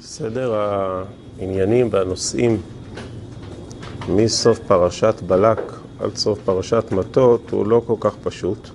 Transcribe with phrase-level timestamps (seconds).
[0.00, 2.60] סדר העניינים והנושאים
[4.08, 8.68] מסוף פרשת בלק עד סוף פרשת מטות הוא לא כל כך פשוט.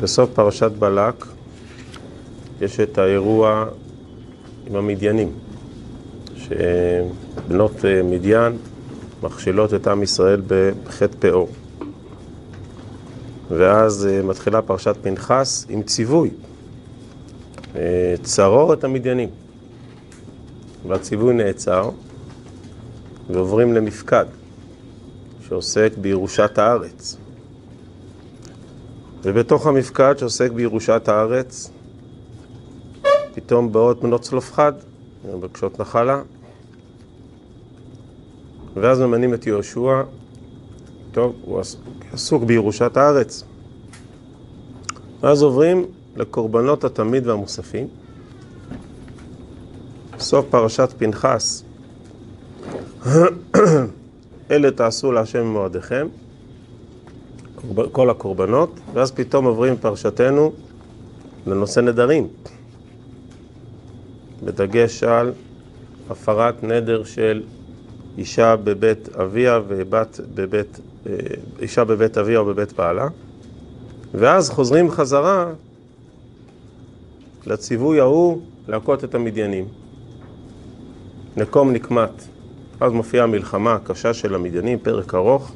[0.00, 1.26] בסוף פרשת בלק
[2.60, 3.66] יש את האירוע
[4.66, 5.32] עם המדיינים,
[6.36, 7.72] שבנות
[8.04, 8.56] מדיין
[9.22, 11.48] מכשילות את עם ישראל בחטא פאור.
[13.50, 16.30] ואז מתחילה פרשת פנחס עם ציווי,
[18.22, 19.28] צרור את המדיינים.
[20.88, 21.90] והציווי נעצר
[23.30, 24.24] ועוברים למפקד
[25.48, 27.16] שעוסק בירושת הארץ.
[29.22, 31.70] ובתוך המפקד שעוסק בירושת הארץ
[33.34, 34.72] פתאום באות בנות צלופחד,
[35.34, 36.22] מבקשות נחלה
[38.74, 40.02] ואז ממנים את יהושע,
[41.12, 41.60] טוב, הוא
[42.12, 43.44] עסוק בירושת הארץ.
[45.20, 45.86] ואז עוברים
[46.16, 47.88] לקורבנות התמיד והמוספים.
[50.18, 51.64] סוף פרשת פנחס,
[54.50, 56.08] אלה תעשו להשם ממועדיכם,
[57.92, 60.52] כל הקורבנות, ואז פתאום עוברים פרשתנו
[61.46, 62.28] לנושא נדרים,
[64.44, 65.32] בדגש על
[66.10, 67.42] הפרת נדר של
[68.18, 70.80] אישה בבית אביה ובת בבית,
[71.60, 73.08] אישה בבית אביה או בבית בעלה,
[74.14, 75.52] ואז חוזרים חזרה
[77.46, 79.68] לציווי ההוא להכות את המדיינים.
[81.36, 82.28] נקום נקמת.
[82.80, 85.52] אז מופיעה המלחמה הקשה של המדיינים, פרק ארוך,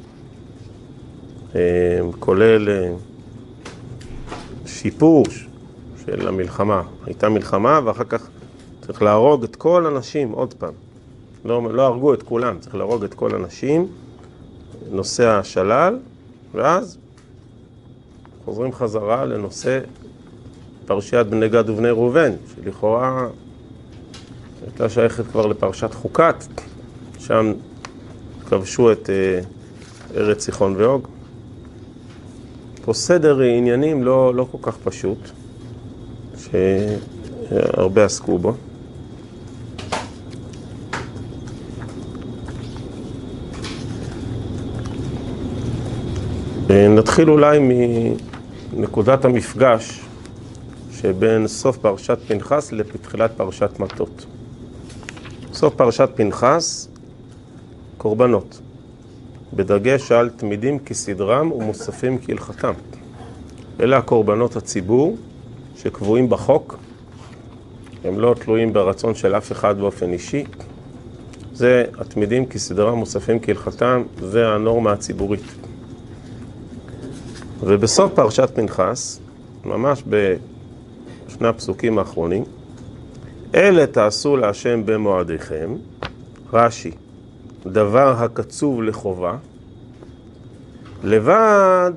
[2.19, 2.69] כולל
[4.67, 5.25] שיפור
[6.07, 6.83] של המלחמה.
[7.07, 8.29] הייתה מלחמה ואחר כך
[8.81, 10.73] צריך להרוג את כל הנשים עוד פעם.
[11.45, 13.87] לא, לא הרגו את כולם, צריך להרוג את כל הנשים,
[14.91, 15.99] נושא השלל,
[16.55, 16.99] ואז
[18.45, 19.81] חוזרים חזרה לנושא
[20.87, 23.27] פרשיית בני גד ובני ראובן, שלכאורה
[24.67, 26.45] הייתה שייכת כבר לפרשת חוקת,
[27.19, 27.53] שם
[28.47, 29.11] כבשו את
[30.17, 31.09] ארץ סיחון ואוג.
[32.85, 35.19] פה סדר עניינים לא, לא כל כך פשוט,
[36.37, 38.55] שהרבה עסקו בו.
[46.71, 47.59] נתחיל אולי
[48.73, 50.04] מנקודת המפגש
[51.05, 54.27] שבין סוף פרשת פנחס לתחילת פרשת מטות.
[55.53, 56.89] סוף פרשת פנחס,
[57.99, 58.61] קורבנות,
[59.53, 62.73] בדגש על תמידים כסדרם ומוספים כהלכתם.
[63.81, 65.17] אלה הקורבנות הציבור
[65.77, 66.79] שקבועים בחוק,
[68.05, 70.45] הם לא תלויים ברצון של אף אחד באופן אישי.
[71.55, 75.55] זה התמידים כסדרם ומוספים כהלכתם, זה הנורמה הציבורית.
[77.61, 79.21] ובסוף פרשת פנחס,
[79.65, 80.03] ממש
[81.35, 82.45] בשני הפסוקים האחרונים,
[83.55, 85.75] אלה תעשו להשם במועדיכם,
[86.53, 86.91] רש"י,
[87.67, 89.37] דבר הקצוב לחובה,
[91.05, 91.93] לבד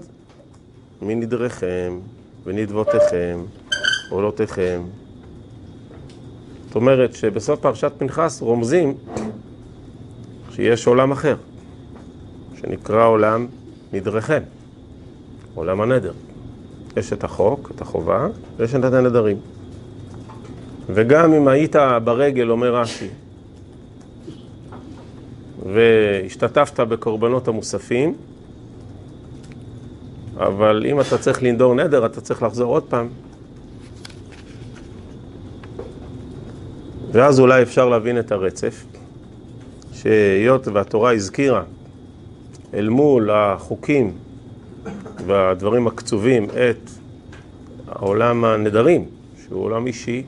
[1.02, 2.00] מנדריכם
[2.44, 3.40] ונדבותיכם,
[4.10, 4.82] עולותיכם.
[6.68, 8.94] זאת אומרת שבסוף פרשת פנחס רומזים
[10.52, 11.36] שיש עולם אחר,
[12.56, 13.48] שנקרא עולם
[13.94, 14.42] נדריכם,
[15.56, 16.14] עולם הנדר.
[16.98, 18.28] יש את החוק, את החובה,
[18.58, 19.38] ויש את הנדרים.
[20.90, 23.08] וגם אם היית ברגל, אומר רש"י,
[25.74, 28.16] והשתתפת בקורבנות המוספים,
[30.38, 33.08] אבל אם אתה צריך לנדור נדר, אתה צריך לחזור עוד פעם.
[37.12, 38.86] ואז אולי אפשר להבין את הרצף,
[39.94, 41.64] שהיות והתורה הזכירה
[42.74, 44.14] אל מול החוקים
[45.28, 46.90] והדברים הקצובים את
[47.88, 49.06] העולם הנדרים,
[49.44, 50.24] שהוא עולם אישי,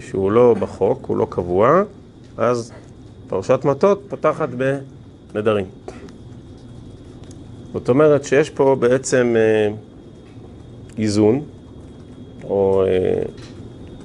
[0.00, 1.82] שהוא לא בחוק, הוא לא קבוע,
[2.36, 2.72] אז
[3.28, 4.48] פרשת מטות פותחת
[5.32, 5.66] בנדרים.
[7.72, 9.36] זאת אומרת שיש פה בעצם
[10.98, 11.42] איזון,
[12.44, 12.84] או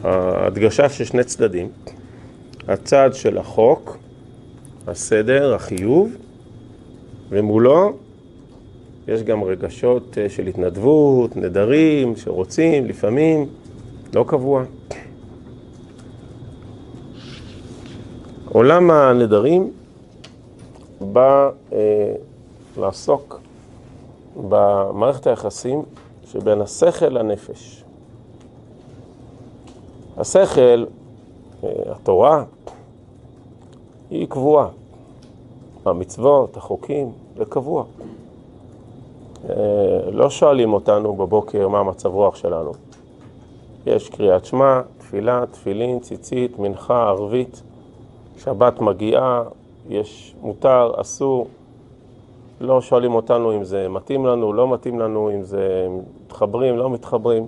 [0.04, 1.70] הדגשה של שני צדדים.
[2.68, 3.98] הצד של החוק,
[4.88, 6.12] הסדר, החיוב,
[7.30, 7.98] ומולו
[9.08, 13.48] יש גם רגשות של התנדבות, נדרים, שרוצים, לפעמים,
[14.14, 14.64] לא קבוע.
[18.52, 19.72] עולם הנדרים
[21.02, 22.14] בא אה,
[22.78, 23.40] לעסוק
[24.50, 25.82] במערכת היחסים
[26.26, 27.84] שבין השכל לנפש.
[30.18, 30.86] השכל,
[31.64, 32.44] אה, התורה,
[34.10, 34.68] היא קבועה.
[35.86, 37.86] המצוות, החוקים, זה קבוע.
[39.50, 39.56] אה,
[40.12, 42.72] לא שואלים אותנו בבוקר מה המצב רוח שלנו.
[43.86, 47.62] יש קריאת שמע, תפילה, תפילין, ציצית, מנחה, ערבית,
[48.38, 49.44] שבת מגיעה,
[49.90, 51.48] יש מותר, אסור,
[52.62, 55.88] לא שואלים אותנו אם זה מתאים לנו, לא מתאים לנו, אם זה
[56.26, 57.48] מתחברים, לא מתחברים.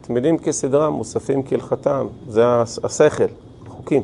[0.00, 2.44] תמידים כסדרם, מוספים כהלכתם, זה
[2.84, 3.24] השכל,
[3.68, 4.02] חוקים.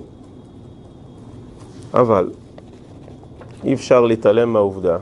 [1.95, 2.31] אבל
[3.65, 4.97] אי אפשר להתעלם מהעובדה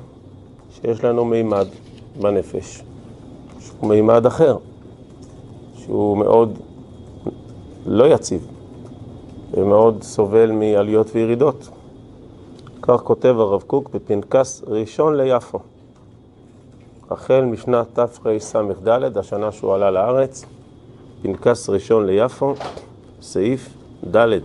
[0.70, 1.66] שיש לנו מימד
[2.20, 2.82] בנפש,
[3.60, 4.56] שהוא מימד אחר,
[5.76, 6.58] שהוא מאוד
[7.86, 8.46] לא יציב
[9.54, 11.68] ומאוד סובל מעליות וירידות.
[12.82, 15.58] כך כותב הרב קוק בפנקס ראשון ליפו.
[17.10, 20.44] החל משנת תרס"ד, השנה שהוא עלה לארץ,
[21.22, 22.54] פנקס ראשון ליפו,
[23.22, 23.68] סעיף
[24.16, 24.38] ד'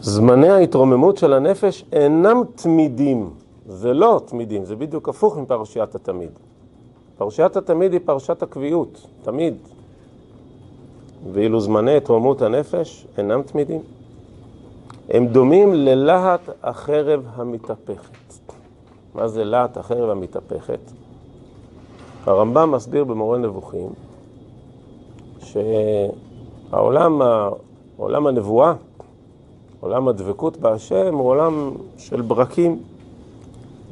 [0.00, 3.30] זמני ההתרוממות של הנפש אינם תמידים.
[3.70, 6.30] זה לא תמידים, זה בדיוק הפוך מפרשיית התמיד.
[7.18, 9.54] פרשיית התמיד היא פרשת הקביעות, תמיד.
[11.32, 13.80] ואילו זמני התרוממות הנפש אינם תמידים.
[15.08, 18.34] הם דומים ללהט החרב המתהפכת.
[19.14, 20.80] מה זה להט החרב המתהפכת?
[22.26, 23.88] הרמב"ם מסביר במורה נבוכים
[25.38, 27.22] שהעולם
[27.96, 28.72] עולם הנבואה,
[29.80, 32.82] עולם הדבקות בהשם, הוא עולם של ברקים,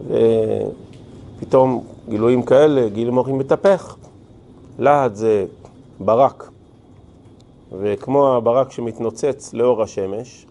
[0.06, 3.97] ופתאום גילויים כאלה, גיל מוחים מתהפך.
[4.79, 5.47] להט זה
[6.00, 6.50] ברק,
[7.79, 10.47] וכמו הברק שמתנוצץ לאור השמש,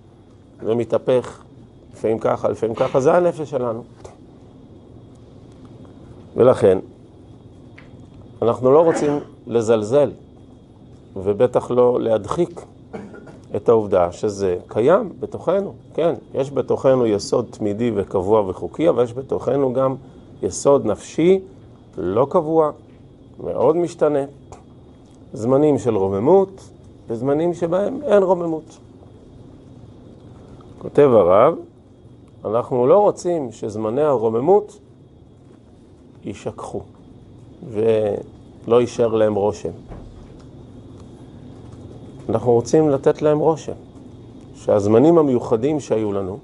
[0.64, 1.42] ומתהפך,
[1.94, 3.84] לפעמים ככה, לפעמים ככה, זה הנפש שלנו.
[6.36, 6.78] ולכן,
[8.42, 10.12] אנחנו לא רוצים לזלזל,
[11.16, 12.62] ובטח לא להדחיק
[13.56, 15.74] את העובדה שזה קיים בתוכנו.
[15.94, 19.96] כן, יש בתוכנו יסוד תמידי וקבוע וחוקי, אבל יש בתוכנו גם
[20.42, 21.40] יסוד נפשי
[21.98, 22.72] לא קבוע,
[23.44, 24.26] מאוד משתנה.
[25.34, 26.70] זמנים של רוממות
[27.08, 28.78] וזמנים שבהם אין רוממות.
[30.80, 31.56] כותב הרב,
[32.46, 34.80] אנחנו לא רוצים שזמני הרוממות
[36.26, 36.82] יישכחו
[37.70, 39.72] ולא יישאר להם רושם.
[42.30, 43.74] אנחנו רוצים לתת להם רושם,
[44.56, 46.38] שהזמנים המיוחדים שהיו לנו,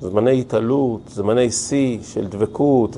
[0.00, 2.96] זמני התעלות, זמני שיא של דבקות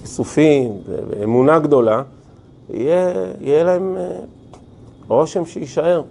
[0.00, 2.02] וכיסופים ואמונה גדולה,
[2.70, 4.20] יהיה, יהיה להם אה,
[5.08, 6.02] רושם שיישאר.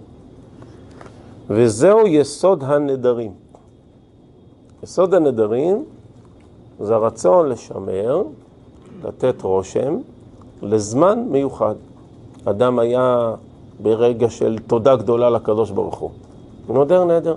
[1.50, 3.32] וזהו יסוד הנדרים.
[4.82, 5.84] יסוד הנדרים
[6.80, 8.22] זה הרצון לשמר,
[9.04, 9.98] לתת רושם,
[10.62, 11.74] לזמן מיוחד.
[12.44, 13.34] אדם היה
[13.82, 16.10] ברגע של תודה גדולה לקדוש ברוך הוא.
[16.68, 17.36] נודר נדר,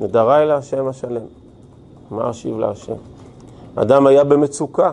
[0.00, 1.26] נדרי להשם השלם.
[2.10, 2.94] מה אשיב להשם?
[3.74, 4.92] אדם היה במצוקה,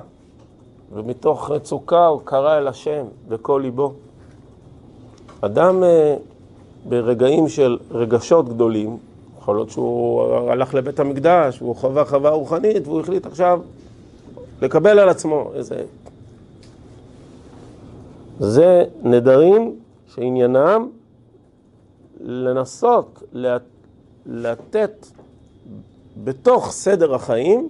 [0.94, 3.94] ומתוך מצוקה הוא קרא אל השם בכל ליבו.
[5.42, 6.16] אדם אה,
[6.90, 8.98] ברגעים של רגשות גדולים,
[9.40, 13.62] יכול להיות שהוא הלך לבית המקדש, הוא חווה חווה רוחנית, והוא החליט עכשיו
[14.62, 15.84] לקבל על עצמו איזה...
[18.40, 19.76] זה נדרים
[20.16, 20.88] שעניינם
[22.20, 23.24] לנסות
[24.26, 25.08] לתת
[26.24, 27.70] בתוך סדר החיים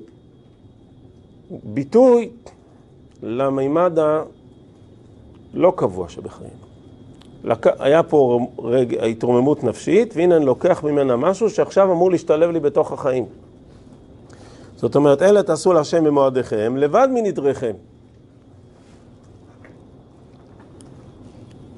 [1.63, 2.29] ביטוי
[3.23, 3.97] למימד
[5.53, 6.53] הלא קבוע שבחיים.
[7.79, 12.91] היה פה רגע, התרוממות נפשית, והנה אני לוקח ממנה משהו שעכשיו אמור להשתלב לי בתוך
[12.91, 13.25] החיים.
[14.75, 17.73] זאת אומרת, אלה תעשו להשם במועדיכם, לבד מנדריכם.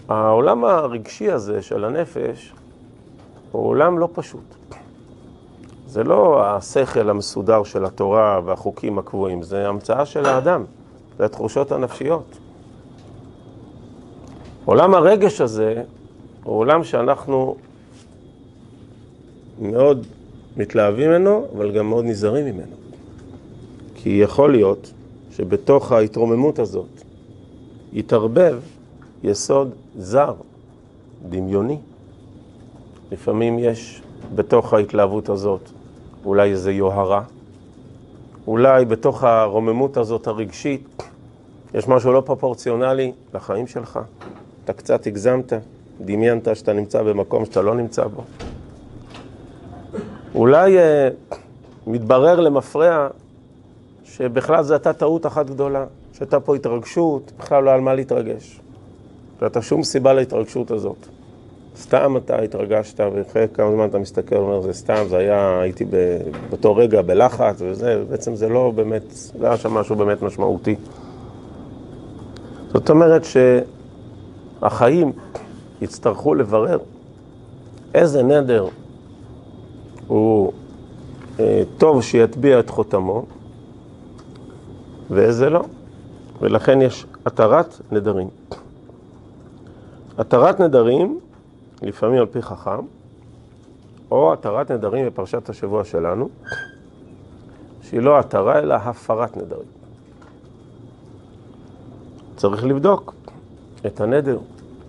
[0.10, 2.54] העולם הרגשי הזה של הנפש
[3.52, 4.56] הוא עולם לא פשוט.
[5.88, 10.64] זה לא השכל המסודר של התורה והחוקים הקבועים, זה המצאה של האדם,
[11.18, 12.38] זה התחושות הנפשיות.
[14.66, 15.84] עולם הרגש הזה
[16.44, 17.56] הוא עולם שאנחנו
[19.62, 20.06] מאוד
[20.58, 22.76] מתלהבים ממנו, אבל גם מאוד נזהרים ממנו.
[23.96, 24.92] כי יכול להיות
[25.32, 27.02] שבתוך ההתרוממות הזאת
[27.94, 28.60] יתערבב
[29.24, 30.34] יסוד זר,
[31.30, 31.78] דמיוני.
[33.12, 34.02] לפעמים יש
[34.36, 35.62] בתוך ההתלהבות הזאת
[36.26, 37.24] אולי איזו יוהרה,
[38.48, 41.04] אולי בתוך הרוממות הזאת הרגשית
[41.74, 44.00] יש משהו לא פרופורציונלי לחיים שלך.
[44.64, 45.54] אתה קצת הגזמת,
[46.02, 48.24] דמיינת שאתה נמצא במקום שאתה לא נמצא בו.
[50.36, 51.10] אולי אה,
[51.88, 53.08] מתברר למפרע
[54.04, 58.60] שבכלל זו הייתה טעות אחת גדולה, שהייתה פה התרגשות, בכלל לא על מה להתרגש.
[59.42, 61.08] הייתה שום סיבה להתרגשות הזאת.
[61.78, 65.86] סתם אתה התרגשת, ואחרי כמה זמן אתה מסתכל ואומר, זה סתם, זה היה, הייתי
[66.50, 69.04] באותו רגע בלחץ וזה, ובעצם זה לא באמת,
[69.40, 70.76] לא היה שם משהו באמת משמעותי.
[72.74, 73.22] זאת אומרת
[74.62, 75.12] החיים
[75.82, 76.78] יצטרכו לברר
[77.94, 78.68] איזה נדר
[80.08, 80.52] הוא
[81.40, 83.26] אה, טוב שיטביע את חותמו
[85.10, 85.64] ואיזה לא.
[86.42, 88.28] ולכן יש התרת נדרים.
[90.18, 91.20] התרת נדרים,
[91.82, 92.86] לפעמים על פי חכם,
[94.12, 96.30] או התרת נדרים בפרשת השבוע שלנו,
[97.82, 99.68] שהיא לא התרה אלא הפרת נדרים.
[102.36, 103.14] צריך לבדוק
[103.86, 104.40] את הנדר,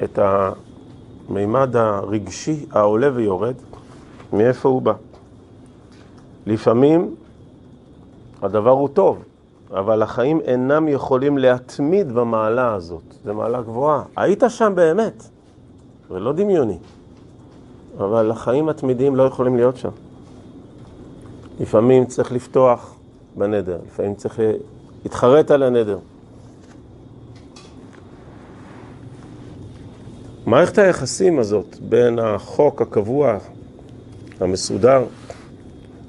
[0.05, 3.55] את המימד הרגשי העולה ויורד,
[4.33, 4.93] מאיפה הוא בא.
[6.47, 7.15] לפעמים
[8.43, 9.23] הדבר הוא טוב,
[9.77, 13.15] אבל החיים אינם יכולים להתמיד במעלה הזאת.
[13.25, 14.03] זו מעלה גבוהה.
[14.17, 15.23] היית שם באמת,
[16.11, 16.79] ולא דמיוני.
[17.99, 19.91] אבל החיים התמידיים לא יכולים להיות שם.
[21.61, 22.95] לפעמים צריך לפתוח
[23.37, 24.41] בנדר, לפעמים צריך
[25.05, 25.99] להתחרט על הנדר.
[30.47, 33.39] מערכת היחסים הזאת בין החוק הקבוע,
[34.41, 35.05] המסודר,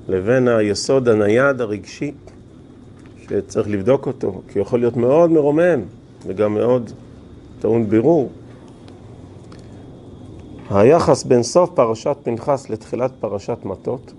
[0.07, 2.13] לבין היסוד הנייד הרגשי,
[3.29, 5.81] שצריך לבדוק אותו, כי הוא יכול להיות מאוד מרומם
[6.25, 6.91] וגם מאוד
[7.59, 8.29] טעון בירור.
[10.69, 14.13] היחס בין סוף פרשת פנחס לתחילת פרשת מטות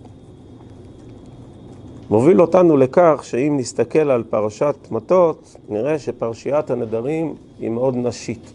[2.11, 8.53] מוביל אותנו לכך שאם נסתכל על פרשת מטות, נראה שפרשיית הנדרים היא מאוד נשית.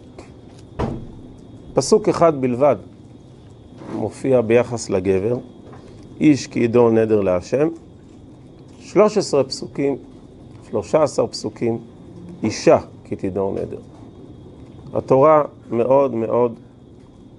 [1.73, 2.75] פסוק אחד בלבד
[3.95, 5.37] מופיע ביחס לגבר,
[6.19, 7.67] איש כי ידעו נדר להשם,
[8.79, 9.97] 13 פסוקים,
[10.73, 11.77] 13 פסוקים,
[12.43, 13.79] אישה כי תדעו נדר.
[14.93, 16.59] התורה מאוד מאוד,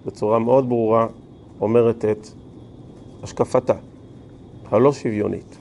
[0.06, 1.06] בצורה מאוד ברורה,
[1.60, 2.28] אומרת את
[3.22, 3.74] השקפתה,
[4.70, 5.56] הלא שוויונית.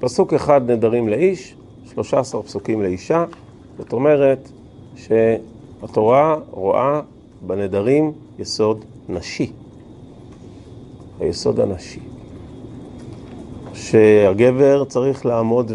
[0.00, 1.54] פסוק אחד נדרים לאיש,
[1.94, 3.24] 13 פסוקים לאישה,
[3.78, 4.50] זאת אומרת
[4.96, 7.00] שהתורה רואה
[7.46, 9.52] בנדרים יסוד נשי.
[11.20, 12.00] היסוד הנשי.
[13.74, 15.72] שהגבר צריך לעמוד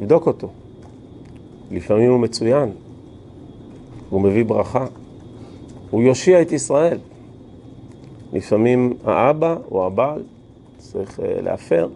[0.00, 0.48] ולבדוק אותו.
[1.70, 2.70] לפעמים הוא מצוין,
[4.10, 4.86] הוא מביא ברכה,
[5.90, 6.98] הוא יושיע את ישראל.
[8.32, 10.22] לפעמים האבא או הבעל
[10.78, 11.88] צריך אה, להפר.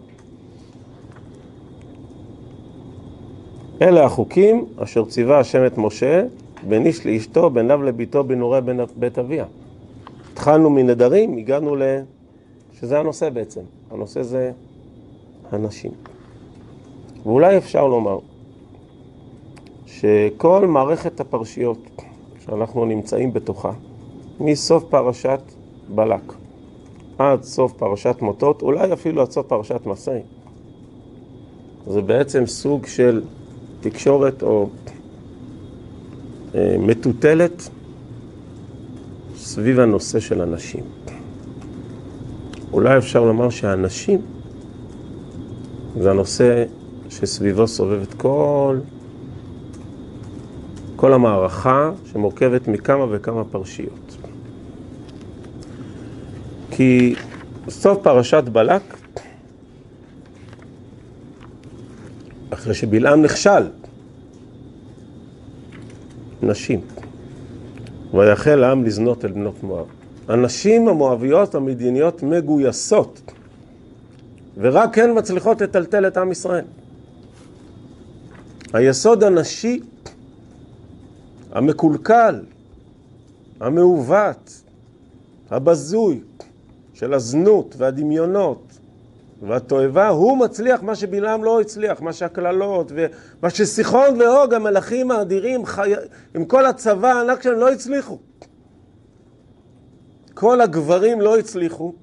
[3.81, 6.25] אלה החוקים אשר ציווה השם את משה
[6.67, 8.59] בין איש לאשתו, בין אב לביתו, בנורי
[8.95, 9.45] בית אביה.
[10.33, 11.81] התחלנו מנדרים, הגענו ל...
[12.79, 13.61] שזה הנושא בעצם.
[13.91, 14.51] הנושא זה
[15.51, 15.91] הנשים.
[17.25, 18.17] ואולי אפשר לומר
[19.85, 21.77] שכל מערכת הפרשיות
[22.45, 23.71] שאנחנו נמצאים בתוכה,
[24.39, 25.39] מסוף פרשת
[25.95, 26.33] בלק
[27.17, 30.19] עד סוף פרשת מוטות, אולי אפילו עד סוף פרשת מסעי,
[31.87, 33.21] זה בעצם סוג של
[33.79, 34.69] תקשורת או
[36.55, 37.69] אה, מטוטלת
[39.35, 40.83] סביב הנושא של הנשים.
[42.73, 44.21] אולי אפשר לומר שהנשים
[45.99, 46.63] זה הנושא
[47.19, 48.79] שסביבו סובבת כל,
[50.95, 54.17] כל המערכה שמורכבת מכמה וכמה פרשיות.
[56.71, 57.15] כי
[57.69, 58.81] סוף פרשת בלק,
[62.49, 63.69] אחרי שבלעם נכשל,
[66.43, 66.81] נשים.
[68.13, 69.85] ויחל העם לזנות אל בנות מואב.
[70.27, 73.21] הנשים המואביות המדיניות מגויסות,
[74.57, 76.65] ורק הן מצליחות לטלטל את עם ישראל.
[78.75, 79.79] היסוד הנשי,
[81.51, 82.41] המקולקל,
[83.59, 84.61] המעוות,
[85.49, 86.21] הבזוי
[86.93, 88.63] של הזנות והדמיונות
[89.41, 95.93] והתועבה, הוא מצליח מה שבלעם לא הצליח, מה שהקללות ומה שסיחון ואוג, המלכים האדירים, חי...
[96.35, 98.17] עם כל הצבא הענק שלהם, לא הצליחו.
[100.33, 101.93] כל הגברים לא הצליחו,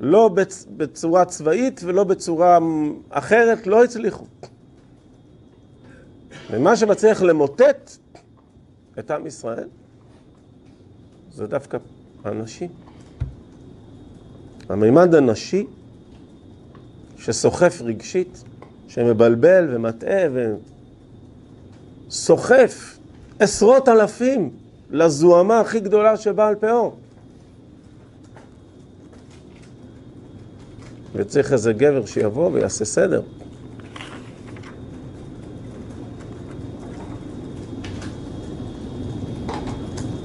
[0.00, 0.30] לא
[0.76, 2.58] בצורה צבאית ולא בצורה
[3.10, 4.24] אחרת, לא הצליחו.
[6.50, 7.90] ומה שמצליח למוטט
[8.98, 9.68] את עם ישראל
[11.32, 11.78] זה דווקא
[12.24, 12.68] הנשים.
[14.68, 15.66] המימד הנשי
[17.18, 18.44] שסוחף רגשית,
[18.88, 20.28] שמבלבל ומטעה
[22.08, 22.98] וסוחף
[23.38, 24.50] עשרות אלפים
[24.90, 26.94] לזוהמה הכי גדולה שבאה על פאו.
[31.14, 33.22] וצריך איזה גבר שיבוא ויעשה סדר.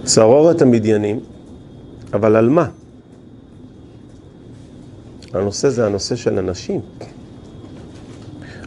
[0.09, 1.19] צרורת המדיינים,
[2.13, 2.69] אבל על מה?
[5.33, 6.81] הנושא זה הנושא של הנשים.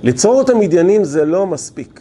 [0.02, 2.00] ליצור את המדיינים זה לא מספיק.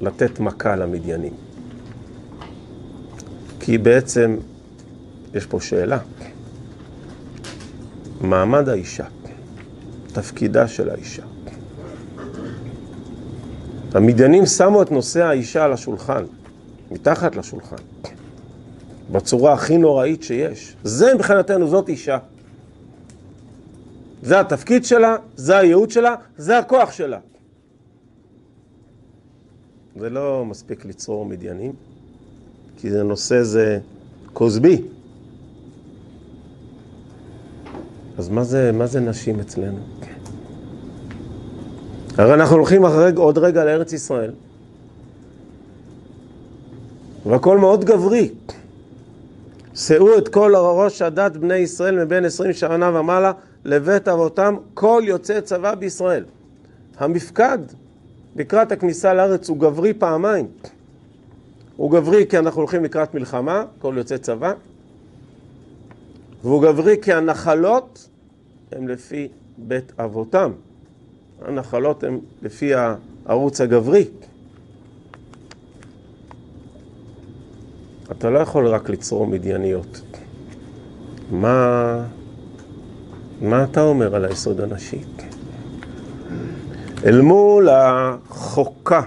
[0.00, 1.32] לתת מכה למדיינים.
[3.60, 4.36] כי בעצם
[5.34, 5.98] יש פה שאלה.
[8.20, 9.06] מעמד האישה,
[10.12, 11.22] תפקידה של האישה.
[13.94, 16.24] המדיינים שמו את נושא האישה על השולחן,
[16.90, 17.76] מתחת לשולחן,
[19.12, 20.76] בצורה הכי נוראית שיש.
[20.84, 22.18] זה מבחינתנו, זאת אישה.
[24.22, 27.18] זה התפקיד שלה, זה הייעוד שלה, זה הכוח שלה.
[29.96, 31.72] זה לא מספיק לצרור מדיינים,
[32.78, 33.78] כי זה נושא זה
[34.32, 34.82] כוסבי.
[38.18, 39.78] אז מה זה, מה זה נשים אצלנו?
[42.18, 44.32] הרי אנחנו הולכים אחרי, עוד רגע לארץ ישראל,
[47.26, 48.30] והכל מאוד גברי.
[49.74, 53.32] שאו את כל ראש הדת בני ישראל מבין עשרים שנה ומעלה
[53.64, 56.24] לבית אבותם כל יוצא צבא בישראל.
[56.98, 57.58] המפקד
[58.36, 60.46] לקראת הכניסה לארץ הוא גברי פעמיים.
[61.76, 64.52] הוא גברי כי אנחנו הולכים לקראת מלחמה, כל יוצא צבא,
[66.42, 68.08] והוא גברי כי הנחלות
[68.72, 69.28] הן לפי
[69.58, 70.52] בית אבותם.
[71.42, 74.04] הנחלות הן לפי הערוץ הגברי.
[78.12, 80.00] אתה לא יכול רק לצרור מדייניות.
[81.30, 82.04] מה,
[83.40, 85.00] מה אתה אומר על היסוד הנשי?
[87.04, 89.02] אל מול החוקה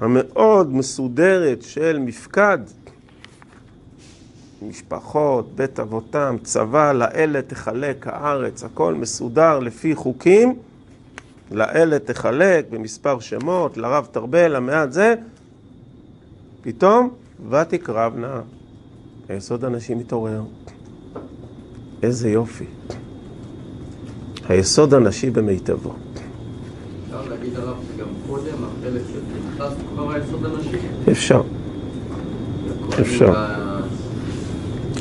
[0.00, 2.58] המאוד מסודרת של מפקד,
[4.68, 10.54] משפחות, בית אבותם, צבא, לאלה תחלק הארץ, הכל מסודר לפי חוקים,
[11.50, 15.14] לאלה תחלק במספר שמות, לרב תרבה, למעט זה,
[16.62, 17.10] פתאום
[17.50, 18.40] ותקרבנה,
[19.28, 20.42] היסוד הנשי מתעורר.
[22.02, 22.64] איזה יופי.
[24.48, 25.92] היסוד הנשי במיטבו.
[27.06, 29.20] אפשר להגיד עליו שגם קודם, החלק של
[29.56, 30.76] פנחס כבר היסוד הנשי?
[31.10, 31.42] אפשר,
[33.00, 33.32] אפשר.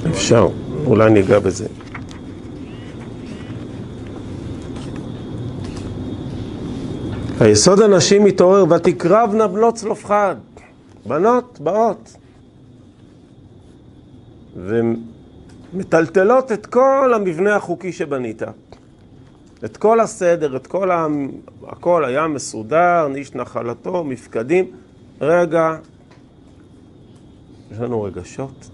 [0.09, 0.47] אפשר.
[0.85, 1.67] אולי ניגע בזה.
[7.39, 10.35] היסוד הנשי מתעורר, ותקרבנה בנות צלופחד.
[11.05, 12.17] בנות באות.
[14.55, 18.41] ומטלטלות את כל המבנה החוקי שבנית.
[19.65, 21.07] את כל הסדר, את כל ה...
[21.67, 24.65] הכל היה מסודר, איש נחלתו, מפקדים.
[25.21, 25.75] רגע,
[27.71, 28.69] יש לנו רגשות.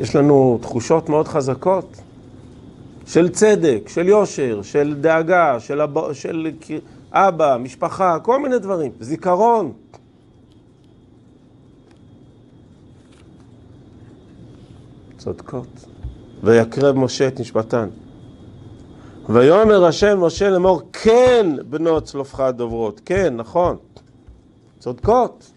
[0.00, 2.00] יש לנו תחושות מאוד חזקות
[3.06, 6.12] של צדק, של יושר, של דאגה, של, אב...
[6.12, 6.50] של
[7.12, 9.72] אבא, משפחה, כל מיני דברים, זיכרון.
[15.32, 15.86] צודקות.
[16.44, 17.88] ויקרב משה את נשמתן.
[19.28, 23.76] ויאמר השם משה לאמור, כן בנות צלופחד דוברות, כן, נכון,
[24.78, 25.50] צודקות.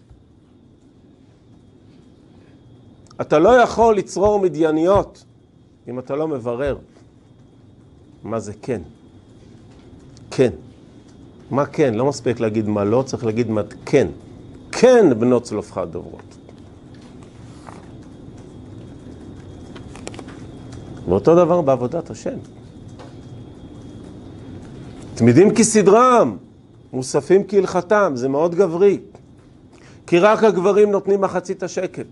[3.20, 5.24] אתה לא יכול לצרור מדייניות
[5.88, 6.76] אם אתה לא מברר
[8.24, 8.82] מה זה כן.
[10.30, 10.50] כן.
[11.50, 11.94] מה כן?
[11.94, 14.08] לא מספיק להגיד מה לא, צריך להגיד מה כן.
[14.72, 16.33] כן בנות צלופחד דוברות.
[21.08, 22.38] ואותו דבר בעבודת השם.
[25.14, 26.36] תמידים כסדרם,
[26.92, 28.98] מוספים כהלכתם, זה מאוד גברי.
[30.06, 32.02] כי רק הגברים נותנים מחצית השקל.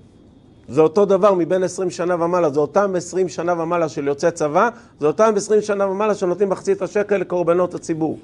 [0.68, 4.68] זה אותו דבר מבין 20 שנה ומעלה, זה אותם 20 שנה ומעלה של יוצאי צבא,
[5.00, 8.18] זה אותם 20 שנה ומעלה שנותנים מחצית השקל לקורבנות הציבור.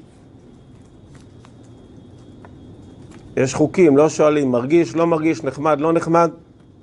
[3.37, 6.31] יש חוקים, לא שואלים, מרגיש, לא מרגיש, נחמד, לא נחמד,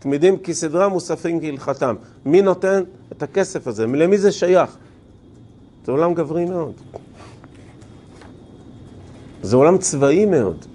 [0.05, 1.95] תמידים כסדרם, מוספים כהלכתם.
[2.25, 3.85] מי נותן את הכסף הזה?
[3.87, 4.77] למי זה שייך?
[5.85, 6.73] זה עולם גברי מאוד.
[9.41, 10.65] זה עולם צבאי מאוד.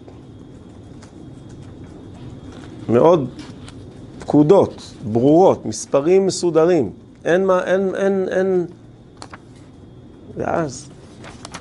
[2.89, 3.31] מאוד
[4.19, 6.93] פקודות, ברורות, מספרים מסודרים.
[7.25, 8.67] אין מה, אין, אין, אין...
[10.37, 10.91] ואז,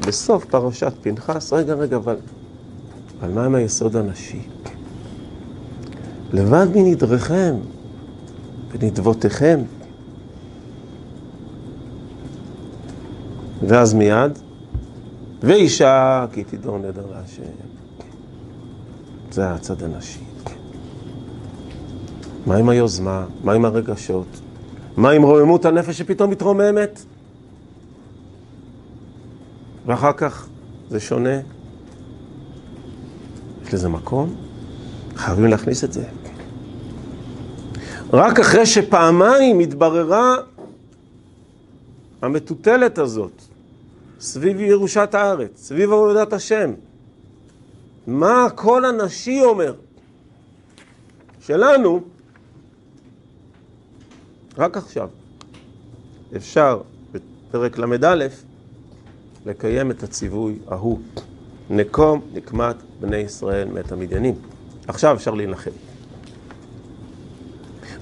[0.07, 2.17] בסוף פרשת פנחס, רגע, רגע, אבל...
[3.19, 4.58] אבל מה עם היסוד הנשי?
[6.33, 7.55] לבד מנדריכם
[8.71, 9.59] ונדבותיכם.
[13.67, 14.31] ואז מיד,
[15.41, 17.43] ואישה כי תדור נדר להשם.
[19.31, 20.19] זה הצד הנשי.
[22.45, 23.25] מה עם היוזמה?
[23.43, 24.39] מה עם הרגשות?
[24.97, 27.01] מה עם רוממות הנפש שפתאום מתרוממת?
[29.85, 30.47] ואחר כך
[30.89, 31.39] זה שונה.
[33.65, 34.35] יש לזה מקום?
[35.15, 36.03] חייבים להכניס את זה.
[38.13, 40.35] רק אחרי שפעמיים התבררה
[42.21, 43.31] המטוטלת הזאת
[44.19, 46.73] סביב ירושת הארץ, סביב עבודת השם,
[48.07, 49.73] מה הקול הנשי אומר?
[51.41, 52.01] שלנו,
[54.57, 55.09] רק עכשיו,
[56.35, 58.27] אפשר בפרק ל"א
[59.45, 60.99] לקיים את הציווי ההוא,
[61.69, 64.35] נקום נקמת בני ישראל מאת המדיינים.
[64.87, 65.88] עכשיו אפשר להילחם.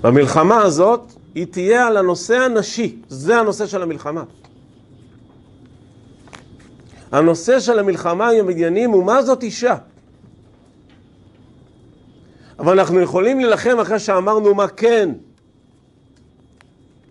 [0.01, 1.01] במלחמה הזאת
[1.35, 4.23] היא תהיה על הנושא הנשי, זה הנושא של המלחמה.
[7.11, 9.75] הנושא של המלחמה עם המדיינים הוא מה זאת אישה.
[12.59, 15.09] אבל אנחנו יכולים להילחם אחרי שאמרנו מה כן.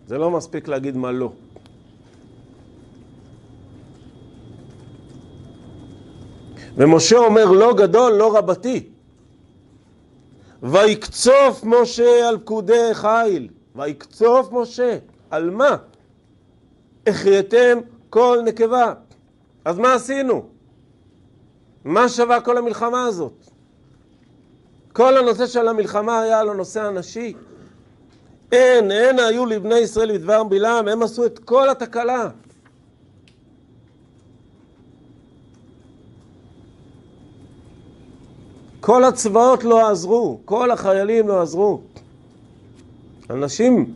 [0.07, 1.33] זה לא מספיק להגיד מה לא.
[6.77, 8.95] ומשה אומר לא גדול, לא רבתי.
[10.72, 13.48] ויקצוף משה על פקודי חיל.
[13.76, 14.98] ויקצוף משה.
[15.31, 15.76] על מה?
[17.07, 17.79] החייתם
[18.11, 18.94] כל נקבה.
[19.64, 20.46] אז מה עשינו?
[21.85, 23.33] מה שווה כל המלחמה הזאת?
[24.92, 27.35] כל הנושא של המלחמה היה על הנושא הנשי.
[28.52, 32.29] אין, אין היו לבני ישראל בדבר בלעם, הם עשו את כל התקלה.
[38.87, 41.81] כל הצבאות לא עזרו, כל החיילים לא עזרו.
[43.31, 43.94] אנשים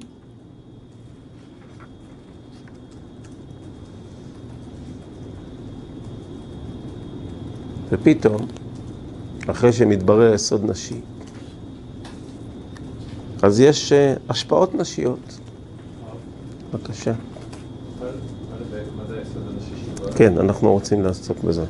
[7.89, 8.47] ופתאום,
[9.51, 11.01] אחרי שמתברר יסוד נשי,
[13.43, 15.39] אז יש uh, השפעות נשיות.
[16.73, 17.13] בבקשה.
[20.17, 21.65] כן, אנחנו רוצים לעסוק בזה.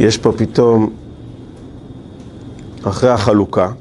[0.00, 0.90] יש פה פתאום,
[2.82, 3.72] אחרי החלוקה,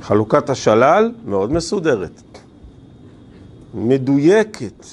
[0.00, 2.22] חלוקת השלל מאוד מסודרת,
[3.74, 4.84] מדויקת,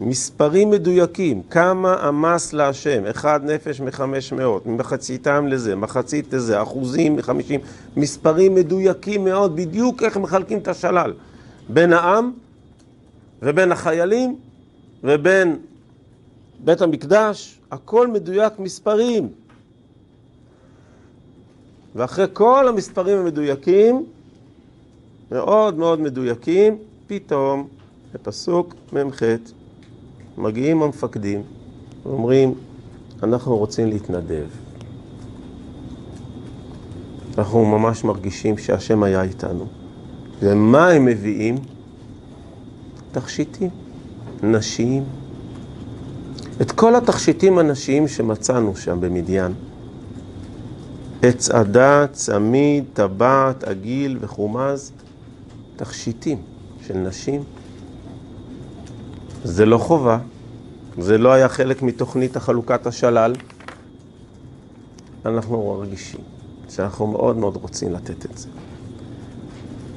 [0.00, 7.60] מספרים מדויקים, כמה המס להשם, אחד נפש מחמש מאות, מחציתם לזה, מחצית לזה, אחוזים מחמישים,
[7.96, 11.12] מספרים מדויקים מאוד, בדיוק איך מחלקים את השלל,
[11.68, 12.32] בין העם
[13.42, 14.36] ובין החיילים
[15.04, 15.56] ובין
[16.64, 19.28] בית המקדש, הכל מדויק מספרים.
[21.94, 24.06] ואחרי כל המספרים המדויקים,
[25.30, 27.68] מאוד מאוד מדויקים, פתאום
[28.14, 29.22] בפסוק מ"ח
[30.38, 31.42] מגיעים המפקדים
[32.02, 32.54] ואומרים,
[33.22, 34.46] אנחנו רוצים להתנדב.
[37.38, 39.66] אנחנו ממש מרגישים שהשם היה איתנו.
[40.40, 41.54] ומה הם מביאים?
[43.12, 43.70] תכשיטים,
[44.42, 45.21] נשיים.
[46.60, 49.52] את כל התכשיטים הנשיים שמצאנו שם במדיין,
[51.22, 54.92] עץ עדה, צמיד, טבעת, עגיל וחומז,
[55.76, 56.42] תכשיטים
[56.86, 57.44] של נשים.
[59.44, 60.18] זה לא חובה,
[60.98, 63.34] זה לא היה חלק מתוכנית החלוקת השלל.
[65.26, 66.20] אנחנו מרגישים
[66.68, 68.48] שאנחנו מאוד מאוד רוצים לתת את זה.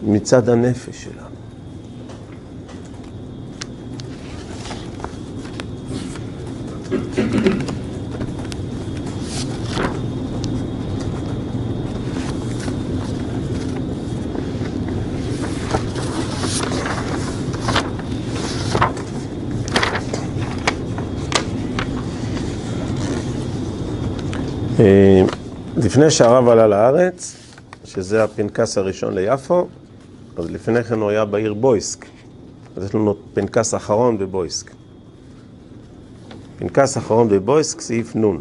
[0.04, 1.45] מצד הנפש שלנו.
[25.78, 27.36] לפני שהרב עלה לארץ,
[27.86, 29.68] שזה הפנקס הראשון ליפו,
[30.38, 32.06] אז לפני כן הוא היה בעיר בויסק.
[32.78, 34.72] אז יש לנו פנקס אחרון בבויסק.
[36.58, 38.40] פנקס אחרון בבויסק, סעיף נ'.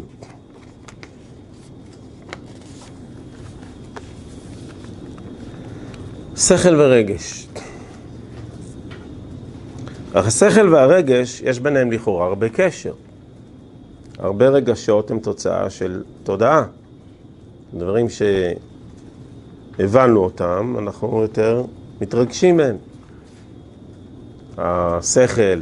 [6.35, 7.47] שכל ורגש.
[10.13, 12.93] אך השכל והרגש, יש ביניהם לכאורה הרבה קשר.
[14.25, 16.65] הרבה רגשות הם תוצאה של תודעה.
[17.73, 18.07] דברים
[19.79, 21.63] שהבנו אותם, אנחנו יותר
[22.01, 22.75] מתרגשים מהם.
[24.57, 25.61] השכל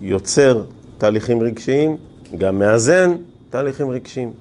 [0.00, 0.64] יוצר
[0.98, 1.96] תהליכים רגשיים,
[2.38, 3.16] גם מאזן
[3.50, 4.32] תהליכים רגשיים.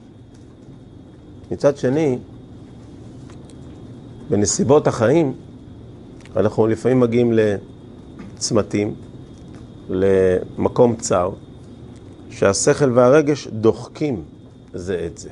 [1.52, 2.18] מצד שני,
[4.30, 5.34] בנסיבות החיים,
[6.36, 8.96] אנחנו לפעמים מגיעים לצמתים,
[9.90, 11.30] למקום צר,
[12.38, 14.24] שהשכל והרגש דוחקים
[14.74, 15.30] זה את זה.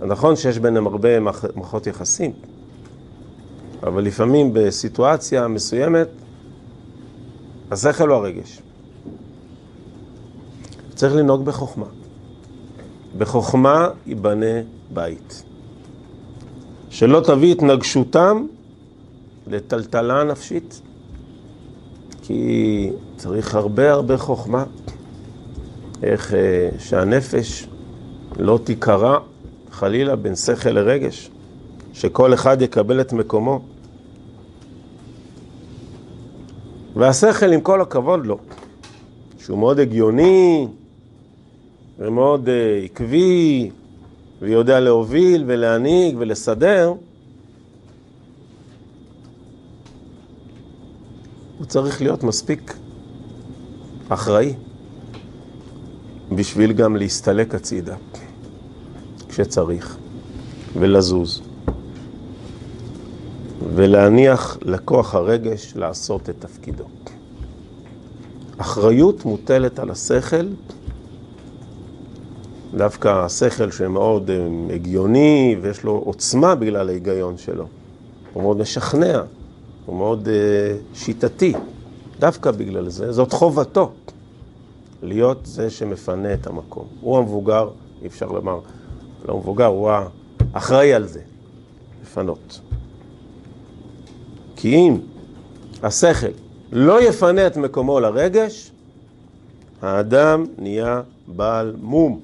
[0.00, 2.32] נכון שיש ביניהם הרבה מערכות יחסים,
[3.82, 6.08] אבל לפעמים בסיטואציה מסוימת,
[7.70, 8.62] השכל הוא הרגש.
[10.94, 11.86] צריך לנהוג בחוכמה.
[13.18, 14.60] בחוכמה ייבנה
[14.94, 15.42] בית.
[16.90, 18.46] שלא תביא התנגשותם
[19.46, 20.80] לטלטלה נפשית,
[22.22, 24.64] כי צריך הרבה הרבה חוכמה
[26.02, 27.66] איך אה, שהנפש
[28.38, 29.18] לא תיקרע
[29.70, 31.30] חלילה בין שכל לרגש,
[31.92, 33.60] שכל אחד יקבל את מקומו.
[36.96, 38.38] והשכל, עם כל הכבוד לו,
[39.38, 40.66] שהוא מאוד הגיוני
[41.98, 43.70] ומאוד uh, עקבי
[44.40, 46.92] ויודע להוביל ולהנהיג ולסדר,
[51.58, 52.76] הוא צריך להיות מספיק
[54.08, 54.54] אחראי
[56.32, 57.96] בשביל גם להסתלק הצידה
[59.28, 59.96] כשצריך
[60.78, 61.42] ולזוז
[63.74, 66.84] ולהניח לכוח הרגש לעשות את תפקידו.
[68.58, 70.46] אחריות מוטלת על השכל,
[72.74, 77.66] דווקא השכל שמאוד אה, הגיוני ויש לו עוצמה בגלל ההיגיון שלו.
[78.32, 79.22] הוא מאוד משכנע,
[79.86, 81.52] הוא מאוד uh, שיטתי,
[82.18, 83.92] דווקא בגלל זה, זאת חובתו
[85.04, 86.88] להיות זה שמפנה את המקום.
[87.00, 87.70] הוא המבוגר,
[88.02, 88.60] אי אפשר לומר,
[89.28, 89.90] לא מבוגר, הוא
[90.54, 91.20] האחראי על זה,
[92.02, 92.60] לפנות.
[94.56, 94.98] כי אם
[95.82, 96.26] השכל
[96.72, 98.70] לא יפנה את מקומו לרגש,
[99.82, 102.20] האדם נהיה בעל מום.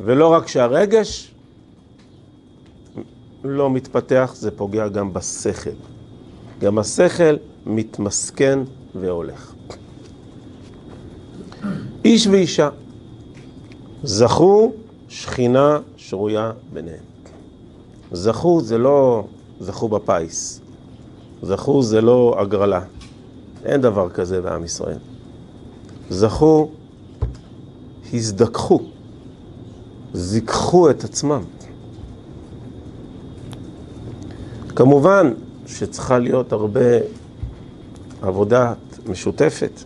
[0.00, 1.34] ולא רק שהרגש
[3.44, 5.70] לא מתפתח, זה פוגע גם בשכל.
[6.60, 8.58] גם השכל מתמסכן
[8.94, 9.57] והולך.
[12.04, 12.68] איש ואישה
[14.02, 14.72] זכו
[15.08, 17.04] שכינה שרויה ביניהם.
[18.12, 19.24] זכו זה לא
[19.60, 20.60] זכו בפיס.
[21.42, 22.80] זכו זה לא הגרלה.
[23.64, 24.98] אין דבר כזה בעם ישראל.
[26.10, 26.70] זכו,
[28.14, 28.80] הזדככו,
[30.12, 31.42] זיככו את עצמם.
[34.68, 35.32] כמובן
[35.66, 36.90] שצריכה להיות הרבה
[38.22, 38.72] עבודה
[39.06, 39.80] משותפת.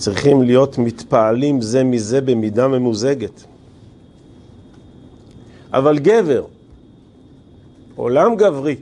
[0.00, 3.44] צריכים להיות מתפעלים זה מזה במידה ממוזגת.
[5.72, 6.44] אבל גבר,
[7.96, 8.76] עולם גברי,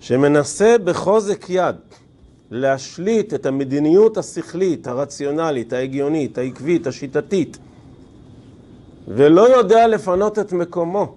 [0.00, 1.76] שמנסה בחוזק יד
[2.50, 7.58] להשליט את המדיניות השכלית, הרציונלית, ההגיונית, העקבית, השיטתית,
[9.08, 11.14] ולא יודע לפנות את מקומו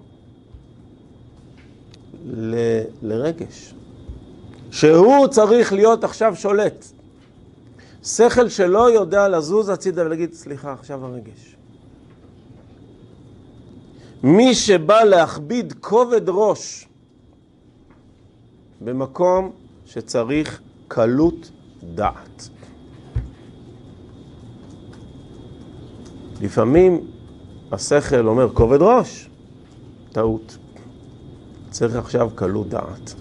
[2.26, 3.74] ל- לרגש,
[4.70, 6.93] שהוא צריך להיות עכשיו שולט.
[8.04, 11.56] שכל שלא יודע לזוז הצידה ולהגיד, סליחה, עכשיו הרגש.
[14.22, 16.88] מי שבא להכביד כובד ראש
[18.80, 19.52] במקום
[19.86, 21.50] שצריך קלות
[21.94, 22.48] דעת.
[26.40, 27.00] לפעמים
[27.72, 29.30] השכל אומר כובד ראש,
[30.12, 30.56] טעות.
[31.70, 33.14] צריך עכשיו קלות דעת.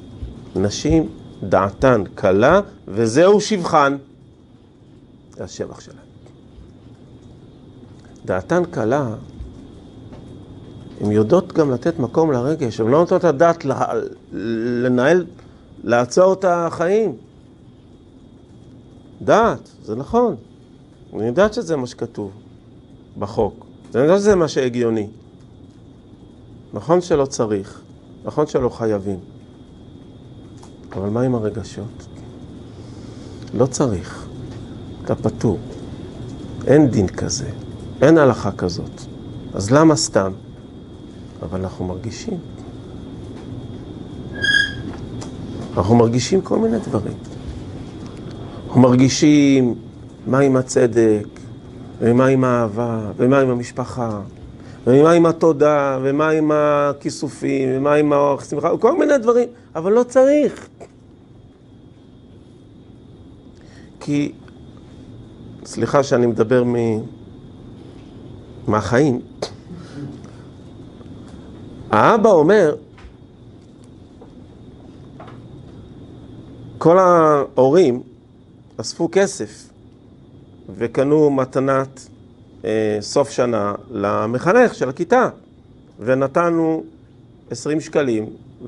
[0.56, 1.10] נשים
[1.44, 3.98] דעתן קלה וזהו שבחן.
[5.36, 5.98] זה השבח שלהן.
[8.26, 9.16] דעתן קלה,
[11.02, 13.66] הן יודעות גם לתת מקום לרגש, הן לא נותנות את הדעת
[14.84, 15.26] לנהל,
[15.84, 17.16] לעצור את החיים.
[19.22, 20.36] דעת, זה נכון.
[21.14, 22.32] אני יודעת שזה מה שכתוב
[23.20, 23.66] בחוק.
[23.96, 25.10] אני יודעת שזה מה שהגיוני.
[26.74, 27.82] נכון שלא צריך,
[28.24, 29.20] נכון שלא חייבים.
[30.92, 32.08] אבל מה עם הרגשות?
[33.54, 34.23] לא צריך.
[35.06, 35.58] אתה פטור.
[36.68, 37.50] אין דין כזה,
[38.02, 39.02] אין הלכה כזאת.
[39.54, 40.32] אז למה סתם?
[41.42, 42.38] אבל אנחנו מרגישים.
[45.78, 47.18] אנחנו מרגישים כל מיני דברים.
[48.68, 49.76] אנחנו מרגישים
[50.28, 51.28] מה עם הצדק,
[52.00, 54.22] ומה עם האהבה, ומה עם המשפחה,
[54.88, 60.68] ומה עם התודה, ומה עם הכיסופים, ומה עם השמחה, כל מיני דברים, אבל לא צריך.
[64.00, 64.32] כי,
[65.66, 66.76] סליחה שאני מדבר מ...
[68.68, 69.22] מהחיים,
[71.92, 72.76] האבא אומר,
[76.78, 78.02] כל ההורים
[78.78, 79.70] אספו כסף
[80.78, 82.08] וקנו מתנת
[82.66, 85.30] אה, סוף שנה למחנך של הכיתה
[86.00, 86.84] ונתנו
[87.52, 88.26] 20 שקלים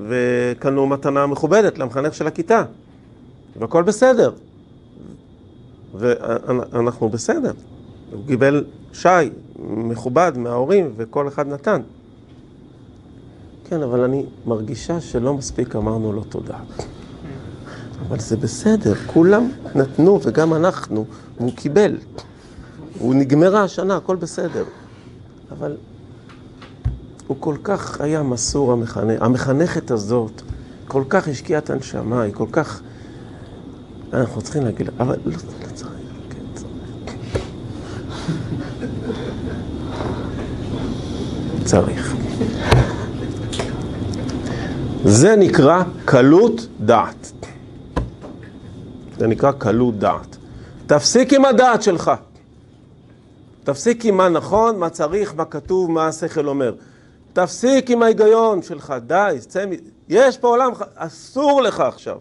[0.08, 2.64] וקנו מתנה מכובדת למחנך של הכיתה
[3.56, 4.32] והכל בסדר
[5.94, 7.52] ואנחנו בסדר
[8.12, 11.80] הוא קיבל שי מכובד מההורים וכל אחד נתן
[13.68, 16.58] כן, אבל אני מרגישה שלא מספיק אמרנו לו תודה.
[18.08, 21.04] אבל זה בסדר, כולם נתנו וגם אנחנו,
[21.38, 21.96] והוא קיבל.
[22.98, 24.64] הוא נגמרה השנה, הכל בסדר.
[25.50, 25.76] אבל
[27.26, 30.42] הוא כל כך היה מסור המחנך, המחנכת הזאת,
[30.88, 32.80] כל כך השקיעה את הנשמה, היא כל כך...
[34.12, 35.38] אנחנו צריכים להגיד, אבל לא, לא
[35.74, 35.96] צריך.
[41.66, 42.14] צריך.
[45.04, 47.32] זה נקרא קלות דעת.
[49.18, 50.36] זה נקרא קלות דעת.
[50.86, 52.10] תפסיק עם הדעת שלך.
[53.64, 56.74] תפסיק עם מה נכון, מה צריך, מה כתוב, מה השכל אומר.
[57.32, 59.70] תפסיק עם ההיגיון שלך, די, צא מ...
[60.08, 62.16] יש פה עולם, אסור לך עכשיו.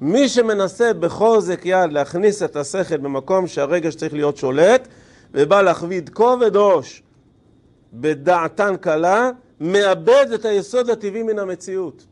[0.00, 4.88] מי שמנסה בחוזק יד להכניס את השכל במקום שהרגש צריך להיות שולט,
[5.34, 7.02] ובא להכביד כובד ראש
[7.92, 12.06] בדעתן קלה, מאבד את היסוד הטבעי מן המציאות.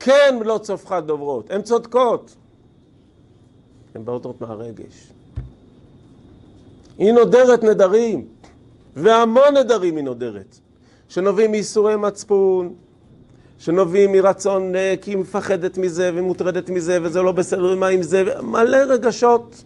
[0.00, 2.36] כן לא צופחת דוברות, הן צודקות.
[3.94, 5.12] הן באות מהרגש.
[6.98, 8.26] היא נודרת נדרים,
[8.96, 10.58] והמון נדרים היא נודרת,
[11.08, 12.74] שנובעים מייסורי מצפון,
[13.58, 18.76] שנובעים מרצון, כי היא מפחדת מזה ומוטרדת מזה וזה לא בסדר, מה עם זה, מלא
[18.76, 19.64] רגשות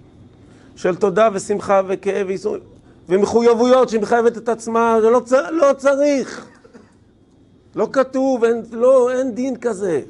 [0.77, 2.62] של תודה ושמחה וכאב וייסורים,
[3.09, 6.47] ומחויבויות שהיא מחייבת את עצמה, זה לא, צר, לא צריך,
[7.75, 10.01] לא כתוב, אין, לא, אין דין כזה.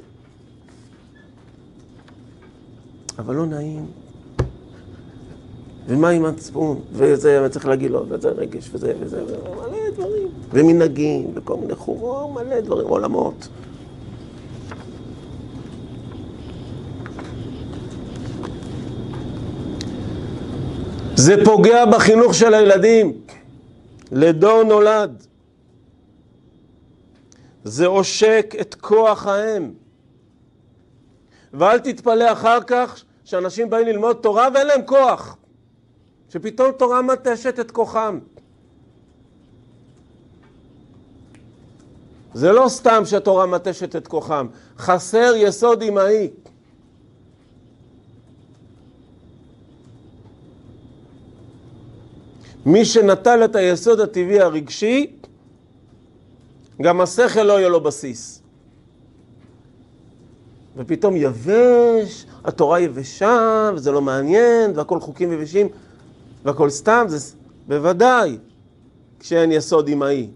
[3.19, 3.85] אבל לא נעים.
[5.87, 10.27] ומה עם מצפון, וזה, צריך להגיד לו, וזה רגש, וזה, וזה, מלא דברים.
[10.51, 13.47] ומנהגים, וכל מיני חורות, מלא דברים, עולמות.
[21.15, 23.13] זה פוגע בחינוך של הילדים,
[24.11, 25.25] לדור נולד.
[27.63, 29.71] זה עושק את כוח האם.
[31.53, 35.37] ואל תתפלא אחר כך שאנשים באים ללמוד תורה ואין להם כוח.
[36.29, 38.19] שפתאום תורה מתשת את כוחם.
[42.33, 44.47] זה לא סתם שהתורה מתשת את כוחם,
[44.77, 46.29] חסר יסוד אמאי.
[52.65, 55.11] מי שנטל את היסוד הטבעי הרגשי,
[56.81, 58.41] גם השכל לא יהיה לו בסיס.
[60.77, 65.67] ופתאום יבש, התורה יבשה, וזה לא מעניין, והכל חוקים יבשים.
[66.45, 67.33] והכל סתם, זה
[67.67, 68.37] בוודאי
[69.19, 70.29] כשאין יסוד אמאי.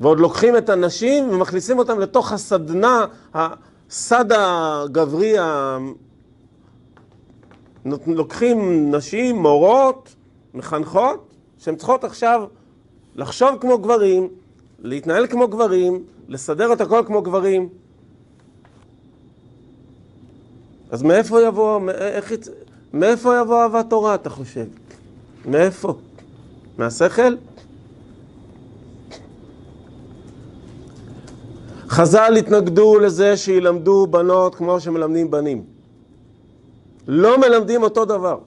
[0.00, 5.34] ועוד לוקחים את הנשים ומכניסים אותם לתוך הסדנה, הסד הגברי.
[8.06, 10.14] לוקחים נשים, מורות,
[10.54, 12.44] מחנכות, שהן צריכות עכשיו
[13.16, 14.28] לחשוב כמו גברים,
[14.78, 17.68] להתנהל כמו גברים, לסדר את הכל כמו גברים.
[20.90, 22.32] אז מאיפה יבוא, איך.
[22.92, 24.64] מאיפה יבוא אהבת תורה, אתה חושב?
[25.44, 25.94] מאיפה?
[26.78, 27.36] מהשכל?
[31.88, 35.77] חז"ל התנגדו לזה שילמדו בנות כמו שמלמדים בנים.
[37.08, 38.38] לא מלמדים אותו דבר.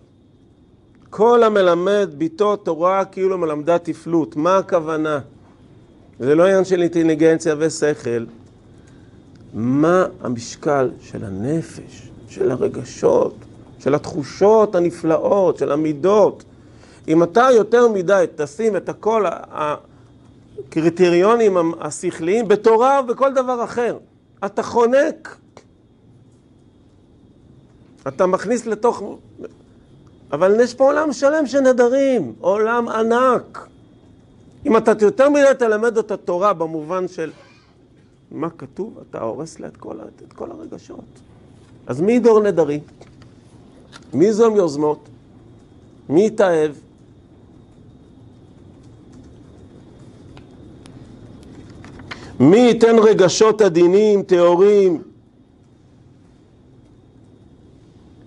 [1.10, 4.36] כל המלמד ביתו תורה כאילו מלמדה תפלות.
[4.36, 5.20] מה הכוונה?
[6.20, 8.26] זה לא עניין של אינטליגנציה ושכל.
[9.54, 13.36] מה המשקל של הנפש, של הרגשות,
[13.80, 16.44] של התחושות הנפלאות, של המידות.
[17.08, 19.26] אם אתה יותר מדי תשים את הכל
[20.68, 23.98] הקריטריונים השכליים בתורה ובכל דבר אחר,
[24.46, 25.41] אתה חונק.
[28.08, 29.04] אתה מכניס לתוך...
[30.32, 33.68] אבל יש פה עולם שלם של נדרים, עולם ענק.
[34.66, 37.32] אם אתה יותר מדי תלמד את התורה במובן של
[38.32, 39.96] מה כתוב, אתה הורס לה את כל,
[40.28, 41.06] את כל הרגשות.
[41.88, 42.80] אז מי דור נדרי?
[44.14, 45.10] מי יזום יוזמות?
[46.10, 46.72] מי יתאהב?
[52.40, 55.02] מי ייתן רגשות עדינים, טהורים,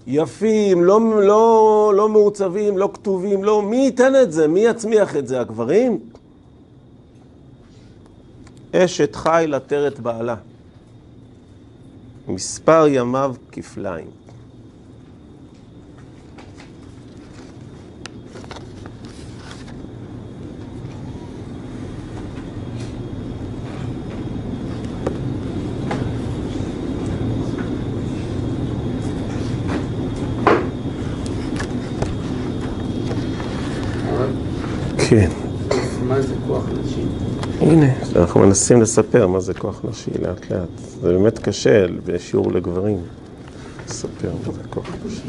[0.06, 4.48] יפים, לא, לא, לא מעוצבים, לא כתובים, לא, מי ייתן את זה?
[4.48, 5.40] מי יצמיח את זה?
[5.40, 5.98] הגברים?
[8.72, 10.36] אשת חיל עטרת בעלה.
[12.28, 14.24] מספר ימיו כפליים.
[35.08, 35.30] כן.
[36.08, 37.02] מה זה כוח נשי?
[37.70, 37.86] הנה,
[38.16, 40.68] אנחנו מנסים לספר מה זה כוח נשי לאט לאט.
[41.00, 42.98] זה באמת קשה בשיעור לגברים
[43.88, 45.22] לספר מה זה כוח נשי.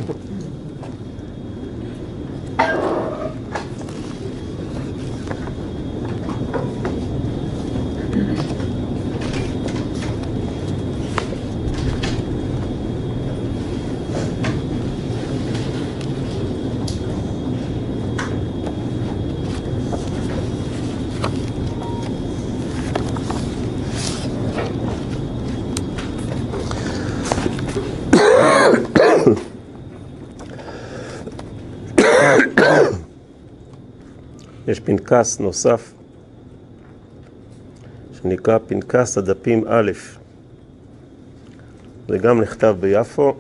[34.86, 35.94] פנקס נוסף
[38.14, 39.92] שנקרא פנקס הדפים א',
[42.08, 43.36] זה גם נכתב ביפו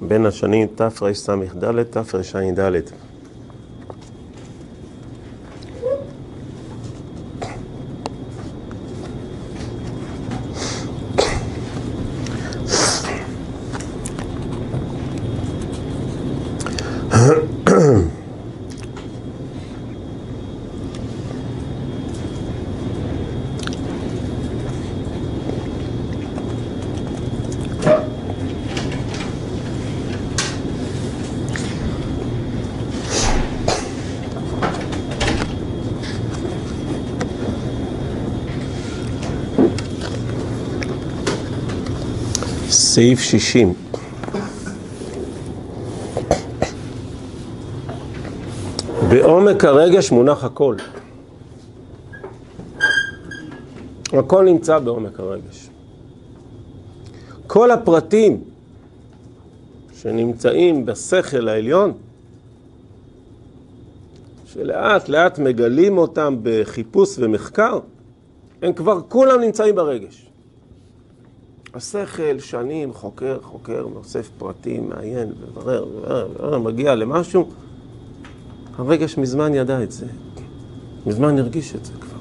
[0.00, 3.03] בין השנים תרס"ד תרע"ד.
[43.04, 43.74] סעיף 60
[49.08, 50.76] בעומק הרגש מונח הכל.
[54.12, 55.70] הכל נמצא בעומק הרגש.
[57.46, 58.44] כל הפרטים
[60.00, 61.92] שנמצאים בשכל העליון,
[64.46, 67.78] שלאט לאט מגלים אותם בחיפוש ומחקר,
[68.62, 70.33] הם כבר כולם נמצאים ברגש.
[71.74, 77.48] השכל שנים חוקר, חוקר, נוסף פרטים, מעיין, מברר, מגיע למשהו,
[78.78, 80.06] הרגש מזמן ידע את זה,
[81.06, 82.18] מזמן הרגיש את זה כבר.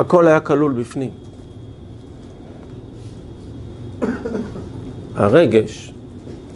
[0.00, 1.10] הכל היה כלול בפנים.
[5.14, 5.92] הרגש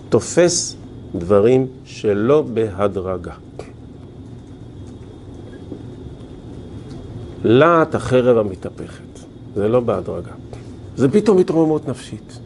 [0.08, 0.76] תופס
[1.14, 3.34] דברים שלא בהדרגה.
[7.44, 9.18] להט החרב המתהפכת,
[9.54, 10.32] זה לא בהדרגה.
[10.96, 12.38] זה פתאום התרוממות נפשית.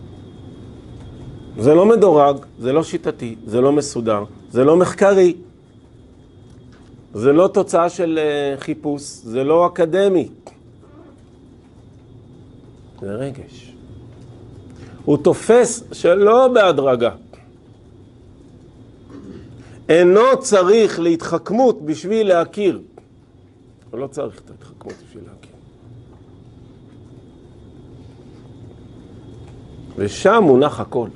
[1.59, 5.35] זה לא מדורג, זה לא שיטתי, זה לא מסודר, זה לא מחקרי,
[7.15, 10.29] זה לא תוצאה של uh, חיפוש, זה לא אקדמי.
[13.01, 13.73] זה רגש.
[15.05, 17.11] הוא תופס שלא בהדרגה.
[19.89, 22.81] אינו צריך להתחכמות בשביל להכיר.
[23.91, 25.44] הוא לא צריך את ההתחכמות בשביל להכיר.
[29.99, 31.09] ושם מונח הכל.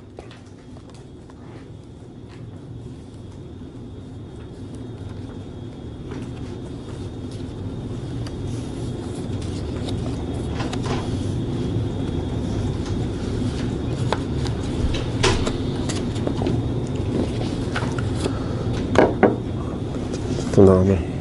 [20.51, 21.19] תודה רבה.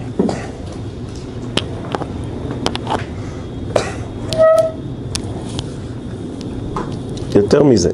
[7.38, 7.90] יותר מזה,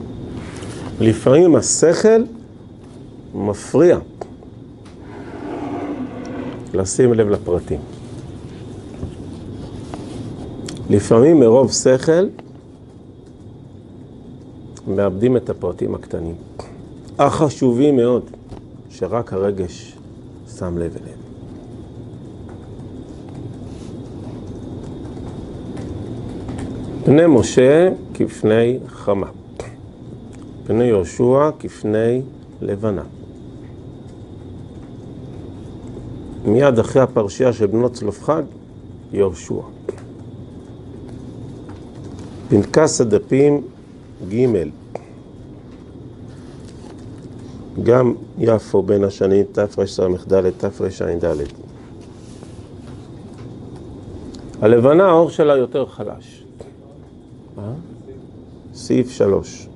[1.05, 2.23] לפעמים השכל
[3.35, 3.99] מפריע
[6.75, 7.81] לשים לב לפרטים.
[10.91, 12.27] לפעמים מרוב שכל
[14.87, 16.35] מאבדים את הפרטים הקטנים,
[17.19, 18.23] החשובים מאוד,
[18.91, 19.97] שרק הרגש
[20.59, 21.19] שם לב אליהם.
[27.05, 29.27] פני משה כפני חמה,
[30.67, 32.23] פני יהושע כפני
[32.61, 33.03] לבנה.
[36.45, 38.43] מיד אחרי הפרשייה של בנות צלופחד,
[39.13, 39.61] יהושע.
[42.49, 43.63] פנקס הדפים
[44.29, 44.47] ג'
[47.83, 50.09] גם יפו בין השנים תרס"ד
[50.59, 51.25] תרע"ד.
[54.61, 56.45] הלבנה, האור שלה יותר חלש.
[58.75, 59.69] סעיף שלוש.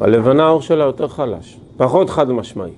[0.00, 2.70] הלבנה האור שלה יותר חלש, פחות חד משמעי.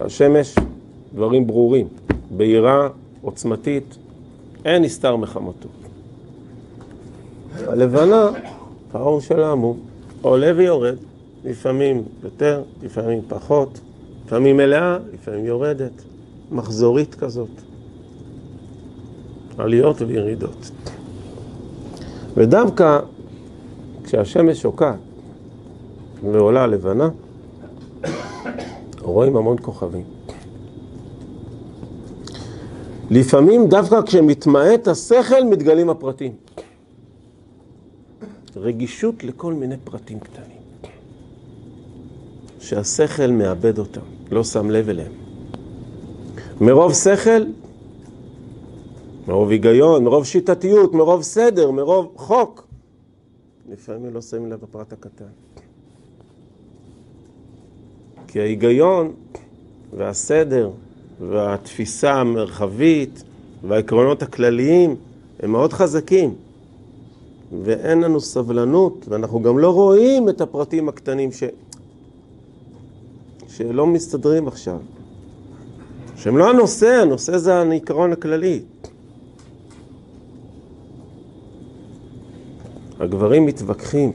[0.00, 0.54] השמש,
[1.14, 1.88] דברים ברורים,
[2.30, 2.88] בהירה,
[3.22, 3.96] עוצמתית,
[4.64, 5.68] אין נסתר מחמתו.
[7.66, 8.30] הלבנה,
[8.92, 9.76] האור שלה הוא
[10.22, 10.96] עולה ויורד,
[11.44, 13.80] לפעמים יותר, לפעמים פחות,
[14.26, 16.02] לפעמים מלאה, לפעמים יורדת,
[16.52, 17.50] מחזורית כזאת.
[19.58, 20.70] עליות וירידות.
[22.34, 23.00] ודווקא
[24.04, 24.98] כשהשמש שוקעת
[26.22, 27.08] ועולה לבנה,
[29.00, 30.04] רואים המון כוכבים.
[33.10, 36.32] לפעמים דווקא כשמתמעט השכל מתגלים הפרטים.
[38.56, 40.58] רגישות לכל מיני פרטים קטנים,
[42.60, 44.00] שהשכל מאבד אותם,
[44.30, 45.12] לא שם לב אליהם.
[46.60, 47.44] מרוב שכל
[49.28, 52.63] מרוב היגיון, מרוב שיטתיות, מרוב סדר, מרוב חוק.
[53.68, 55.24] לפעמים לא שמים לב לפרט הקטן.
[58.28, 59.12] כי ההיגיון
[59.96, 60.70] והסדר
[61.20, 63.22] והתפיסה המרחבית
[63.68, 64.96] והעקרונות הכלליים
[65.40, 66.34] הם מאוד חזקים.
[67.62, 71.44] ואין לנו סבלנות, ואנחנו גם לא רואים את הפרטים הקטנים ש...
[73.48, 74.78] שלא מסתדרים עכשיו.
[76.16, 78.62] שהם לא הנושא, הנושא זה העיקרון הכללי.
[83.00, 84.12] הגברים מתווכחים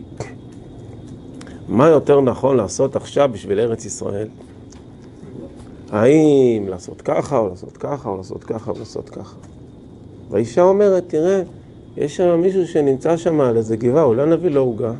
[1.68, 4.28] מה יותר נכון לעשות עכשיו בשביל ארץ ישראל?
[5.92, 9.36] האם לעשות ככה, או לעשות ככה, או לעשות ככה, או לעשות ככה?
[10.30, 11.42] והאישה אומרת, תראה,
[11.98, 14.92] יש שם מישהו שנמצא שם על איזה גבעה, אולי נביא לו עוגה.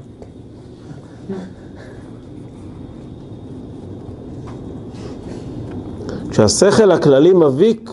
[6.30, 7.92] כשהשכל הכללי מביק,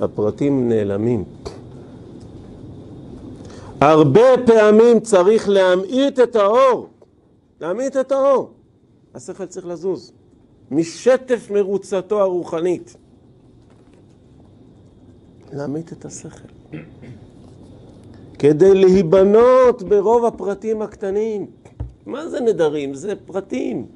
[0.00, 1.24] הפרטים נעלמים.
[3.80, 6.88] הרבה פעמים צריך להמעיט את האור,
[7.60, 8.50] להמעיט את האור.
[9.14, 10.12] השכל צריך לזוז,
[10.70, 12.96] משטף מרוצתו הרוחנית.
[15.52, 16.48] להמעיט את השכל.
[18.38, 21.46] כדי להיבנות ברוב הפרטים הקטנים.
[22.06, 22.94] מה זה נדרים?
[22.94, 23.86] זה פרטים.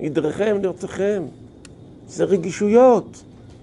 [0.00, 1.22] נדרכם, נרצכם.
[2.08, 3.22] זה רגישויות.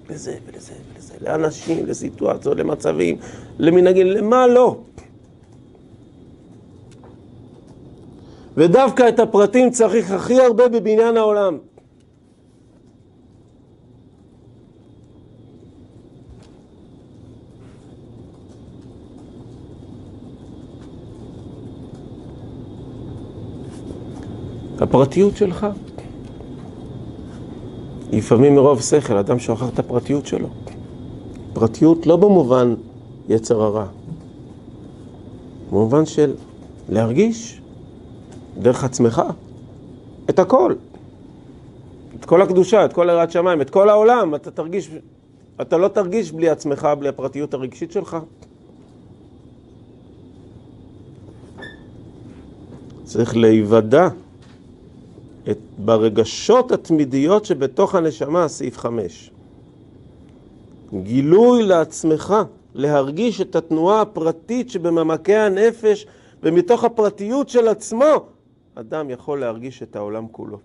[0.09, 3.17] לזה ולזה ולזה, לאנשים, לסיטואציות, למצבים,
[3.59, 4.77] למנהגים, למה לא.
[8.57, 11.57] ודווקא את הפרטים צריך הכי הרבה בבניין העולם.
[24.79, 25.67] הפרטיות שלך.
[28.11, 30.47] לפעמים מרוב שכל אדם שוכח את הפרטיות שלו.
[31.53, 32.75] פרטיות לא במובן
[33.29, 33.85] יצר הרע,
[35.69, 36.33] במובן של
[36.89, 37.61] להרגיש
[38.57, 39.21] דרך עצמך
[40.29, 40.73] את הכל.
[42.19, 44.89] את כל הקדושה, את כל יראת שמיים, את כל העולם, אתה תרגיש,
[45.61, 48.17] אתה לא תרגיש בלי עצמך, בלי הפרטיות הרגשית שלך.
[53.03, 54.07] צריך להיוודע
[55.49, 59.31] את, ברגשות התמידיות שבתוך הנשמה, סעיף חמש.
[60.93, 62.35] גילוי לעצמך,
[62.75, 66.07] להרגיש את התנועה הפרטית שבמעמקי הנפש
[66.43, 68.25] ומתוך הפרטיות של עצמו,
[68.75, 70.57] אדם יכול להרגיש את העולם כולו.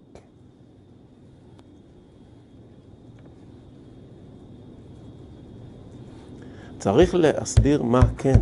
[6.79, 8.41] צריך להסביר מה כן.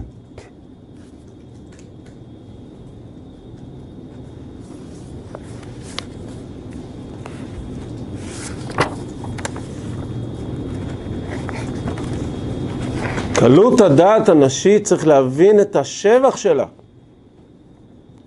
[13.34, 16.66] קלות הדעת הנשית צריך להבין את השבח שלה,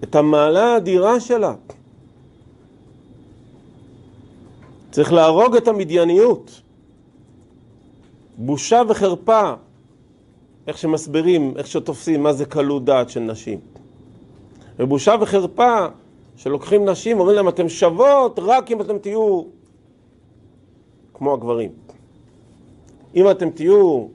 [0.04, 1.54] את המעלה האדירה שלה.
[4.92, 6.62] צריך להרוג את המדייניות.
[8.38, 9.54] בושה וחרפה,
[10.68, 13.60] איך שמסבירים, איך שתופסים מה זה קלות דעת של נשים.
[14.80, 15.86] ובושה וחרפה
[16.36, 19.44] שלוקחים נשים, אומרים להם אתם שוות רק אם אתם תהיו
[21.14, 21.72] כמו הגברים.
[23.16, 24.08] אם אתם תהיו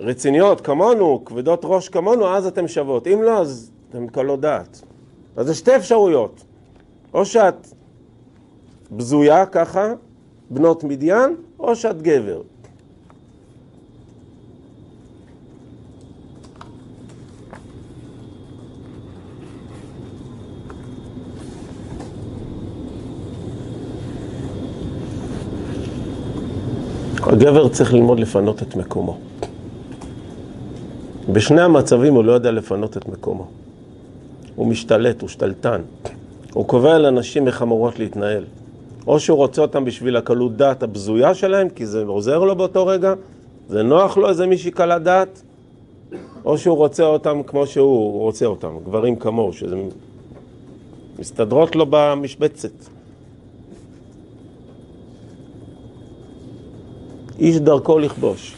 [0.00, 3.06] רציניות כמונו, כבדות ראש כמונו, אז אתן שוות.
[3.06, 4.82] אם לא, אז אתן קלות דעת.
[5.36, 6.44] אז זה שתי אפשרויות.
[7.14, 7.66] או שאת
[8.92, 9.92] בזויה ככה,
[10.50, 12.40] בנות מדיין, או שאת גבר.
[27.22, 29.29] הגבר צריך ללמוד לפנות את מקומו.
[31.32, 33.46] בשני המצבים הוא לא יודע לפנות את מקומו.
[34.56, 35.80] הוא משתלט, הוא שתלטן.
[36.52, 38.44] הוא קובע לאנשים איך אמורות להתנהל.
[39.06, 43.14] או שהוא רוצה אותם בשביל הקלות דעת הבזויה שלהם, כי זה עוזר לו באותו רגע,
[43.68, 45.42] זה נוח לו איזה מישהי קלת דעת,
[46.44, 49.76] או שהוא רוצה אותם כמו שהוא רוצה אותם, גברים כמוהו, שזה
[51.18, 52.72] מסתדרות לו במשבצת.
[57.38, 58.54] איש דרכו לכבוש.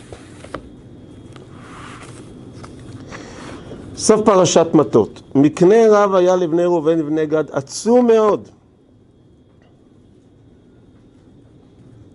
[4.03, 5.23] סוף פרשת מטות.
[5.35, 8.49] מקנה רב היה לבני ראובן ובני גד עצום מאוד.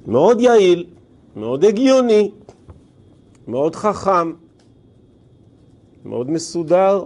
[0.07, 0.85] מאוד יעיל,
[1.35, 2.31] מאוד הגיוני,
[3.47, 4.33] מאוד חכם,
[6.05, 7.05] מאוד מסודר,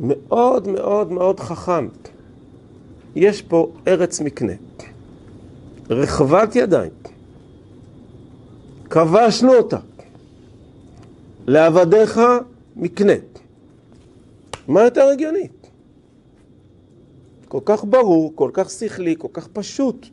[0.00, 1.88] מאוד מאוד מאוד חכם.
[3.14, 4.52] יש פה ארץ מקנה,
[5.90, 6.92] רחבת ידיים,
[8.90, 9.78] כבשנו אותה.
[11.48, 12.20] לעבדיך
[12.76, 13.12] מקנה.
[14.68, 15.48] מה יותר הגיוני?
[17.48, 20.06] כל כך ברור, כל כך שכלי, כל כך פשוט.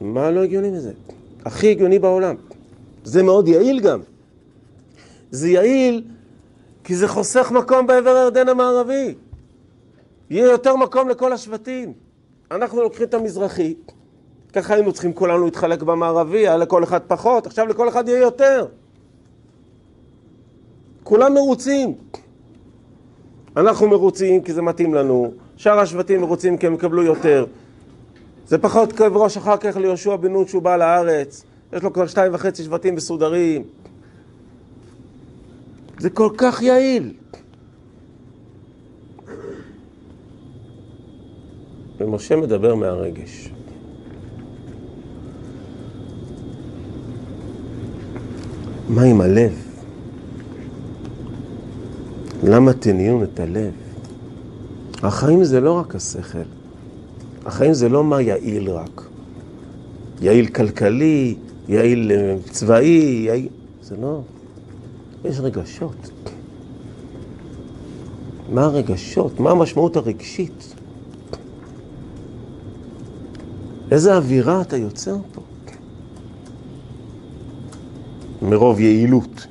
[0.00, 0.92] מה לא הגיוני מזה?
[1.44, 2.36] הכי הגיוני בעולם.
[3.04, 4.00] זה מאוד יעיל גם.
[5.30, 6.04] זה יעיל
[6.84, 9.14] כי זה חוסך מקום בעבר הירדן המערבי.
[10.30, 11.92] יהיה יותר מקום לכל השבטים.
[12.50, 13.74] אנחנו לוקחים את המזרחי,
[14.52, 18.66] ככה היינו צריכים כולנו להתחלק במערבי, היה לכל אחד פחות, עכשיו לכל אחד יהיה יותר.
[21.10, 21.94] כולם מרוצים.
[23.56, 27.46] אנחנו מרוצים כי זה מתאים לנו, שאר השבטים מרוצים כי הם יקבלו יותר.
[28.46, 32.06] זה פחות כאב ראש אחר כך ליהושע בן נון שהוא בא לארץ, יש לו כבר
[32.06, 33.62] שתיים וחצי שבטים מסודרים.
[35.98, 37.12] זה כל כך יעיל.
[42.00, 43.50] ומשה מדבר מהרגש.
[48.88, 49.69] מה עם הלב?
[52.50, 53.72] למה תניון את הלב?
[55.02, 56.48] החיים זה לא רק השכל.
[57.46, 59.02] החיים זה לא מה יעיל רק.
[60.20, 61.34] יעיל כלכלי,
[61.68, 63.48] יעיל אה, צבאי, יעיל...
[63.82, 64.20] זה לא.
[65.24, 66.10] יש רגשות.
[68.52, 69.40] מה הרגשות?
[69.40, 70.74] מה המשמעות הרגשית?
[73.90, 75.40] איזה אווירה אתה יוצר פה?
[78.42, 79.46] מרוב יעילות.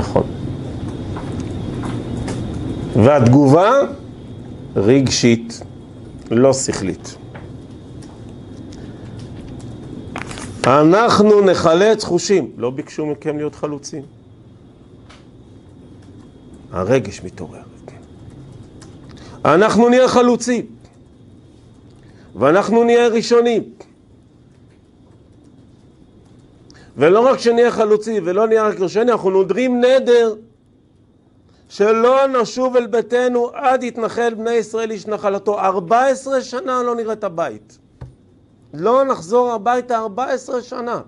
[0.00, 0.22] נכון.
[2.96, 3.70] והתגובה
[4.76, 5.60] רגשית,
[6.30, 7.16] לא שכלית.
[10.66, 12.50] אנחנו נחלץ חושים.
[12.56, 14.02] לא ביקשו מכם להיות חלוצים.
[16.72, 17.62] הרגש מתעורר.
[19.44, 20.66] אנחנו נהיה חלוצים,
[22.36, 23.62] ואנחנו נהיה ראשונים.
[27.00, 30.34] ולא רק שנהיה חלוצים ולא נהיה רק ראשונים, אנחנו נודרים נדר
[31.68, 35.60] שלא נשוב אל ביתנו עד יתנחל בני ישראל איש נחלתו.
[35.60, 37.78] 14 שנה לא נראה את הבית.
[38.74, 41.00] לא נחזור הביתה 14 שנה.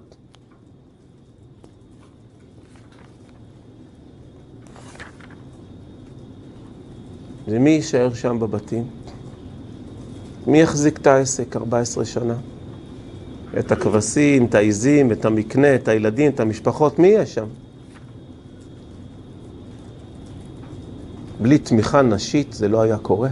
[7.49, 8.90] ומי יישאר שם בבתים?
[10.47, 12.34] מי יחזיק את העסק 14 שנה?
[13.59, 17.46] את הכבשים, את העיזים, את המקנה, את הילדים, את המשפחות, מי יהיה שם?
[21.40, 23.28] בלי תמיכה נשית זה לא היה קורה.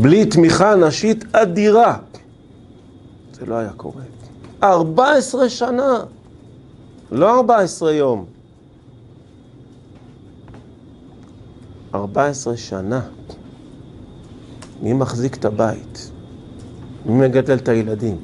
[0.00, 1.98] בלי תמיכה נשית אדירה
[3.32, 4.02] זה לא היה קורה.
[4.62, 6.04] 14 שנה,
[7.10, 8.24] לא 14 יום.
[11.94, 13.00] 14 שנה.
[14.82, 16.10] מי מחזיק את הבית?
[17.06, 18.16] מי מגדל את הילדים?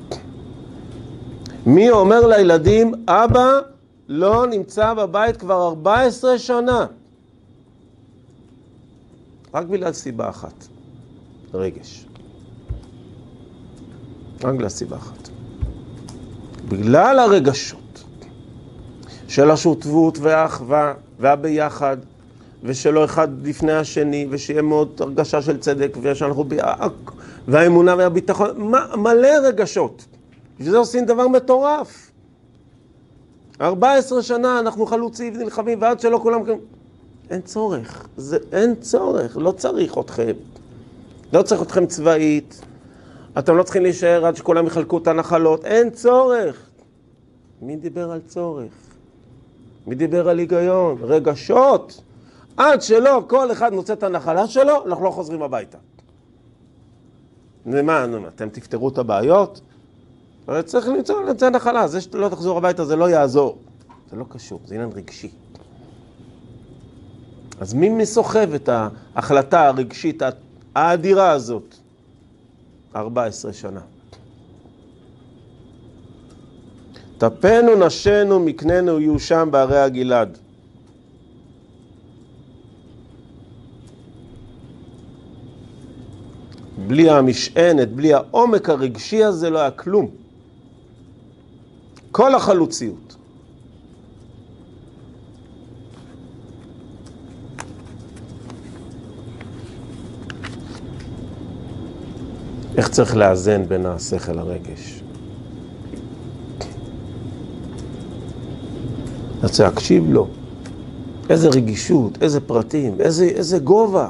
[1.67, 3.61] מי אומר לילדים, אבא
[4.09, 6.87] לא נמצא בבית כבר 14 שנה?
[9.55, 10.67] רק בגלל סיבה אחת,
[11.55, 12.07] רגש.
[14.45, 15.29] רק בגלל סיבה אחת.
[16.69, 18.05] בגלל הרגשות
[19.29, 21.97] של השותפות והאחווה והביחד
[22.63, 26.45] ושלא אחד לפני השני, ושיהיה מאוד הרגשה של צדק, ושאנחנו...
[26.45, 26.55] ב...
[27.49, 30.07] והאמונה והביטחון, מלא רגשות.
[30.55, 32.11] בשביל זה עושים דבר מטורף.
[33.61, 36.41] 14 שנה אנחנו חלוצים ונלחמים, ועד שלא כולם...
[37.31, 38.07] אין צורך.
[38.17, 40.33] זה, אין צורך, לא צריך אתכם.
[41.33, 42.61] לא צריך אתכם צבאית.
[43.39, 45.65] אתם לא צריכים להישאר עד שכולם יחלקו את הנחלות.
[45.65, 46.71] אין צורך.
[47.63, 48.73] מי דיבר על צורך?
[49.87, 50.99] מי דיבר על היגיון?
[51.03, 52.01] רגשות.
[52.57, 55.79] עד שלא כל אחד מוצא את הנחלה שלו, אנחנו לא חוזרים הביתה.
[57.67, 59.61] ומה, אתם תפתרו את הבעיות?
[60.65, 63.59] צריך למצוא למצוא נחלה, זה שלא תחזור הביתה זה לא יעזור.
[64.11, 65.31] זה לא קשור, זה עניין רגשי.
[67.61, 70.23] אז מי מסוחב את ההחלטה הרגשית
[70.75, 71.75] האדירה הזאת?
[72.97, 73.81] 14 שנה.
[77.19, 80.39] טפנו נשנו מקננו יהיו שם בערי הגלעד.
[86.87, 90.11] בלי המשענת, בלי העומק הרגשי הזה, לא היה כלום.
[92.11, 93.17] כל החלוציות.
[102.77, 105.03] איך צריך לאזן בין השכל לרגש?
[109.39, 110.29] אתה צריך להקשיב לו.
[111.31, 114.09] איזה רגישות, איזה פרטים, איזה, איזה גובה.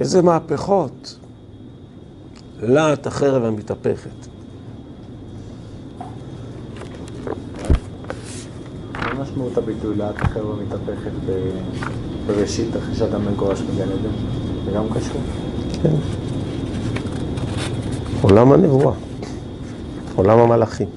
[0.00, 1.18] איזה מהפכות.
[2.62, 4.10] להט החרב המתהפכת.
[8.94, 11.10] מה משמעות הביטוי לאט החרב המתהפכת
[12.26, 14.10] בראשית אחרי שאדם מגורש מגן עדן?
[14.64, 15.20] זה גם קשור?
[15.82, 15.94] כן.
[18.22, 18.94] עולם הנבואה,
[20.16, 20.88] עולם המלאכים.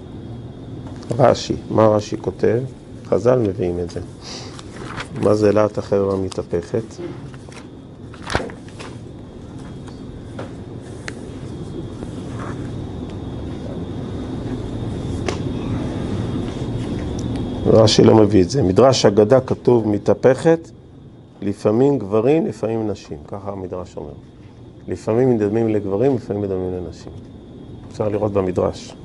[1.18, 2.60] רש"י, מה רש"י כותב?
[3.06, 4.00] חז"ל מביאים את זה.
[5.22, 6.84] מה זה להט החרב המתהפכת?
[17.70, 18.64] רש"י לא מביא את זה.
[18.64, 20.70] מדרש אגדה כתוב מתהפכת,
[21.42, 23.18] לפעמים גברים, לפעמים נשים.
[23.28, 24.12] ככה המדרש אומר.
[24.88, 27.12] לפעמים מדמים לגברים, לפעמים מדמים לנשים.
[27.92, 28.96] אפשר לראות במדרש.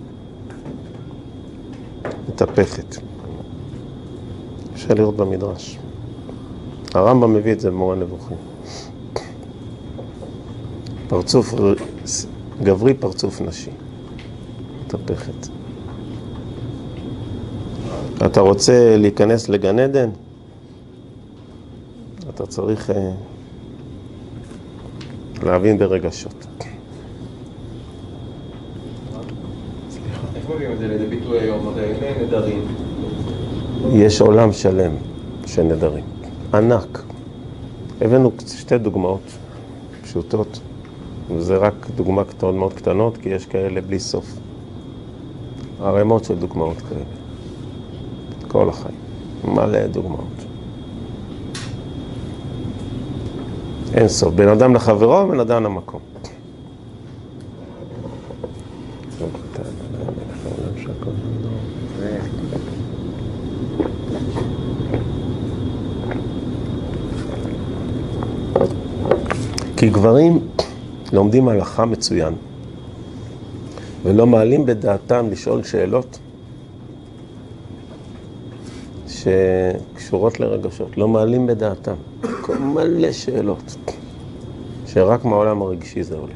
[2.28, 2.96] מתהפכת.
[4.74, 5.78] אפשר לראות במדרש.
[6.94, 8.36] הרמב"ם מביא את זה במורה נבוכים.
[11.08, 11.54] פרצוף
[12.62, 13.70] גברי, פרצוף נשי.
[14.84, 15.48] מתהפכת.
[18.26, 20.10] אתה רוצה להיכנס לגן עדן?
[22.34, 23.10] אתה צריך אה,
[25.42, 26.46] להבין ברגשות.
[33.92, 34.92] יש עולם שלם
[35.46, 36.04] של נדרים,
[36.54, 37.02] ענק.
[38.00, 39.20] הבאנו שתי דוגמאות
[40.02, 40.60] פשוטות,
[41.30, 44.26] וזה רק דוגמה מאוד מאוד קטנות, כי יש כאלה בלי סוף.
[45.80, 47.13] ערימות של דוגמאות כאלה.
[48.54, 48.96] כל החיים.
[49.44, 50.44] מלא דוגמאות.
[53.94, 54.34] אין סוף.
[54.34, 56.00] בין אדם לחברו ובין אדם למקום.
[69.76, 70.38] כי גברים
[71.12, 72.34] לומדים הלכה מצוין
[74.02, 76.18] ולא מעלים בדעתם לשאול שאלות
[79.24, 81.94] שקשורות לרגשות, לא מעלים בדעתם.
[82.60, 83.76] מלא שאלות
[84.86, 86.34] שרק מהעולם הרגשי זה עולה.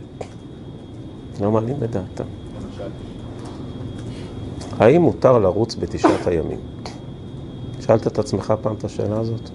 [1.40, 2.24] לא מעלים בדעתם.
[4.78, 6.58] האם מותר לרוץ בתשעת הימים?
[7.80, 9.50] שאלת את עצמך פעם את השאלה הזאת?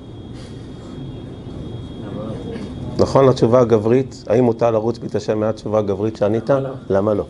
[2.97, 6.49] נכון לתשובה הגברית, האם מותר לרוץ בתשעה תשובה גברית שענית?
[6.89, 7.25] למה לא?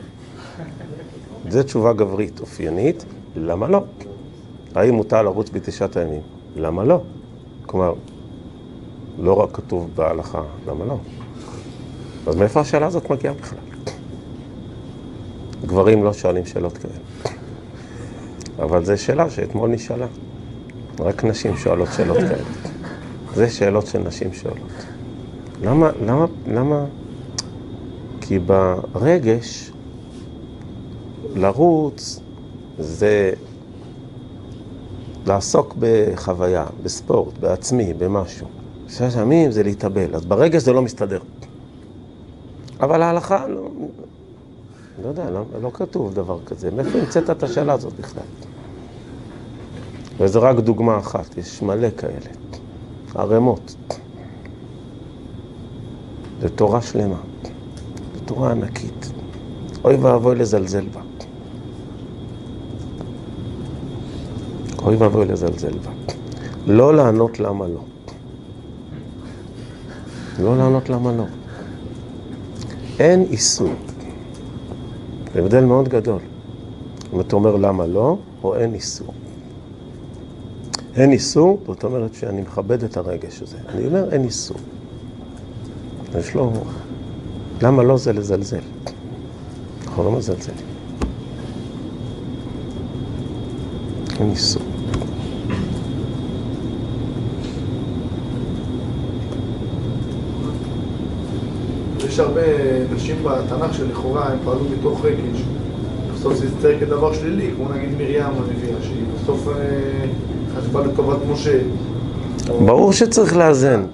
[1.49, 3.83] זו תשובה גברית אופיינית, למה לא?
[4.75, 6.21] האם מותר לרוץ בתשעת הימים?
[6.55, 7.01] למה לא?
[7.65, 7.93] כלומר,
[9.19, 10.97] לא רק כתוב בהלכה, למה לא?
[12.27, 13.59] אז מאיפה השאלה הזאת מגיעה בכלל?
[15.65, 16.93] גברים לא שואלים שאלות כאלה.
[18.59, 20.07] אבל זו שאלה שאתמול נשאלה.
[20.99, 22.43] רק נשים שואלות שאלות כאלה.
[23.35, 24.57] זה שאלות של נשים שואלות.
[25.61, 26.85] למה, למה, למה?
[28.21, 29.71] כי ברגש,
[31.35, 32.19] לרוץ
[32.79, 33.31] זה
[35.25, 38.47] לעסוק בחוויה, בספורט, בעצמי, במשהו.
[38.89, 41.19] שש ימים זה להתאבל, אז ברגש זה לא מסתדר.
[42.79, 43.69] אבל ההלכה, לא,
[45.03, 46.71] לא יודע, לא, לא כתוב דבר כזה.
[46.71, 48.23] מאיפה המצאת את השאלה הזאת בכלל?
[50.19, 52.29] וזו רק דוגמה אחת, יש מלא כאלה.
[53.15, 53.75] ערימות.
[56.41, 57.21] זו תורה שלמה.
[58.13, 59.11] זו תורה ענקית.
[59.83, 61.12] אוי ואבוי לזלזל בה.
[64.83, 65.91] אוי ואבוי לזלזל בה.
[66.67, 67.79] לא לענות למה לא.
[70.39, 71.23] לא לענות למה לא.
[72.99, 73.73] אין איסור.
[75.33, 76.19] זה הבדל מאוד גדול.
[77.13, 79.13] אם אתה אומר למה לא, או אין איסור.
[80.95, 83.57] אין איסור, זאת אומרת שאני מכבד את הרגש הזה.
[83.69, 84.57] אני אומר אין איסור.
[86.19, 86.51] יש לו...
[87.61, 88.59] למה לא זה לזלזל?
[89.87, 90.57] אנחנו לא מזלזלים.
[94.19, 94.72] אין איסור.
[102.13, 102.41] יש הרבה
[102.95, 105.43] נשים בתנ"ך שלכאורה הם פעלו מתוך רגש.
[106.13, 109.53] בסוף זה יצטרך כדבר שלילי, כמו נגיד מרים הנביאה, שהיא בסוף אה,
[110.55, 111.59] חשבה לטובת משה.
[112.65, 113.85] ברור שצריך לאזן,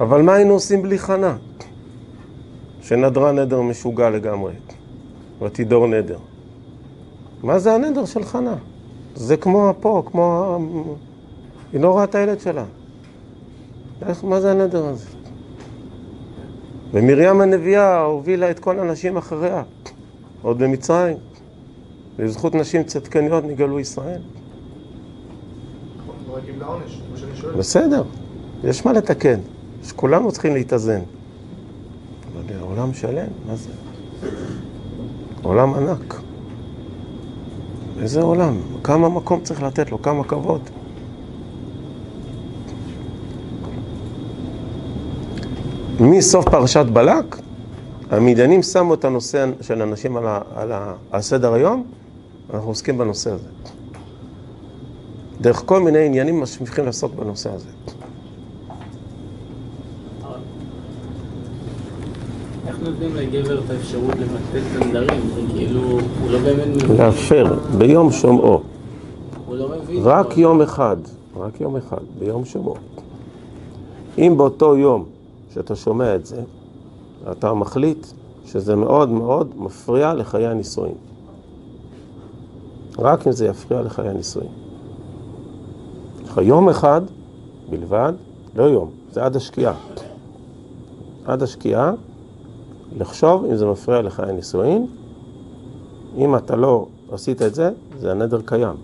[0.00, 1.36] אבל מה היינו עושים בלי חנה?
[2.82, 4.52] שנדרה נדר משוגע לגמרי,
[5.42, 6.18] ותידור נדר.
[7.42, 8.54] מה זה הנדר של חנה?
[9.14, 10.58] זה כמו פה, כמו...
[11.72, 12.64] היא לא רואה את הילד שלה.
[14.08, 15.13] איך, מה זה הנדר הזה?
[16.94, 19.62] ומרים הנביאה הובילה את כל הנשים אחריה,
[20.42, 21.16] עוד במצרים.
[22.18, 24.20] בזכות נשים צדקניות נגאלו ישראל.
[27.58, 28.02] בסדר,
[28.64, 29.40] יש מה לתקן.
[29.96, 31.00] כולנו צריכים להתאזן.
[32.36, 33.70] יודע, עולם שלם, מה זה?
[35.42, 36.20] עולם ענק.
[38.02, 38.56] איזה עולם?
[38.84, 40.70] כמה מקום צריך לתת לו, כמה כבוד.
[46.00, 47.36] מסוף פרשת בלק,
[48.10, 51.84] המדיינים שמו את הנושא של אנשים על, ה, על, ה, על סדר היום,
[52.54, 53.48] אנחנו עוסקים בנושא הזה.
[55.40, 57.68] דרך כל מיני עניינים משמיכים לעסוק בנושא הזה.
[62.84, 65.20] נותנים לגבר את האפשרות לבטל את הנדרים?
[65.34, 66.96] זה כאילו, הוא לא באמת מבין.
[66.96, 68.60] להפר ביום שומעו,
[69.46, 70.02] הוא לא מבין.
[70.02, 70.96] רק יום אחד,
[71.36, 72.74] רק יום אחד, ביום שומעו.
[74.18, 75.04] אם באותו יום
[75.54, 76.42] שאתה שומע את זה,
[77.30, 78.06] אתה מחליט
[78.46, 80.94] שזה מאוד מאוד מפריע לחיי הנישואין.
[82.98, 84.48] רק אם זה יפריע לחיי הנישואין.
[86.22, 87.00] יש לך יום אחד
[87.70, 88.12] בלבד,
[88.56, 89.74] לא יום, זה עד השקיעה.
[91.24, 91.92] עד השקיעה,
[92.98, 94.86] לחשוב אם זה מפריע לחיי הנישואין.
[96.16, 98.76] אם אתה לא עשית את זה, זה הנדר קיים.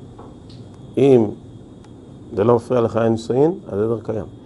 [0.98, 1.26] אם
[2.36, 4.39] זה לא מפריע לחיי הנישואין, הנדר קיים.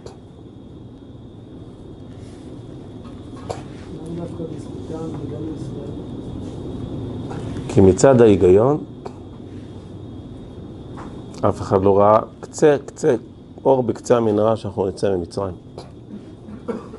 [7.75, 8.77] כי מצד ההיגיון,
[11.41, 13.15] אף אחד לא ראה קצה, קצה,
[13.65, 15.53] אור בקצה המנהרה שאנחנו נצא ממצרים.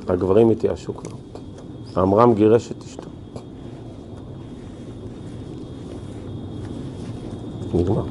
[0.09, 1.16] הגברים התייאשו כבר.
[1.97, 3.09] עמרם גירש את אשתו.
[7.74, 8.05] נגמר.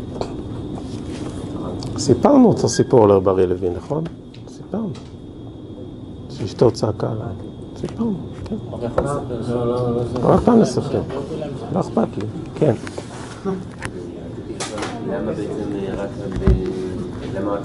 [1.98, 4.04] סיפרנו את הסיפור לרב אריה לוין, נכון?
[4.48, 4.90] סיפרנו.
[6.30, 7.36] שאשתו צעקה עליי.
[7.78, 8.14] סיפרנו,
[8.52, 10.28] לספר?
[10.28, 11.02] עוד פעם נספר.
[11.74, 12.24] לא אכפת לי,
[12.56, 12.74] כן.
[15.10, 15.50] למה בעצם
[15.98, 16.10] רק.
[17.36, 17.60] למה רק.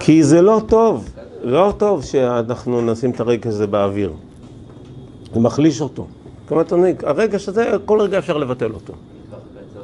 [0.00, 1.08] כי זה לא טוב,
[1.42, 4.12] לא טוב שאנחנו נשים את הרגש הזה באוויר.
[5.34, 6.06] זה מחליש אותו.
[6.48, 6.62] כלומר,
[7.02, 8.92] הרגש הזה, כל רגע אפשר לבטל אותו.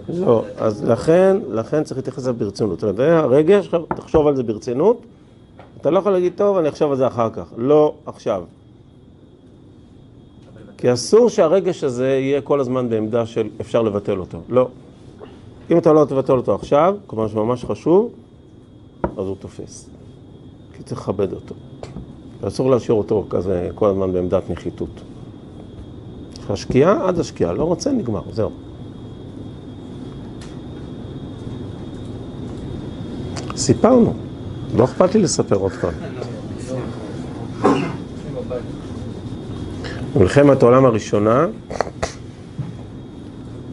[0.09, 2.79] לא, אז לכן, לכן צריך להתייחס לזה ברצינות.
[2.79, 5.03] אתה יודע, הרגש, תחשוב על זה ברצינות.
[5.85, 7.53] אתה לא יכול להגיד, טוב, אני אחשוב על זה אחר כך.
[7.57, 8.43] לא עכשיו.
[10.76, 14.39] כי אסור שהרגש הזה יהיה כל הזמן בעמדה של אפשר לבטל אותו.
[14.49, 14.68] לא.
[15.70, 18.12] אם אתה לא תבטל אותו עכשיו, כלומר שממש חשוב,
[19.03, 19.91] אז הוא תופס.
[20.76, 21.55] כי צריך לכבד אותו.
[22.41, 25.01] ואסור להשאיר אותו כזה כל הזמן בעמדת נחיתות.
[26.32, 28.51] יש לך שקיעה עד השקיעה, לא רוצה, נגמר, זהו.
[33.57, 34.24] סיפרנו,
[34.75, 35.93] לא אכפת לי לספר עוד פעם.
[40.16, 41.47] מלחמת העולם הראשונה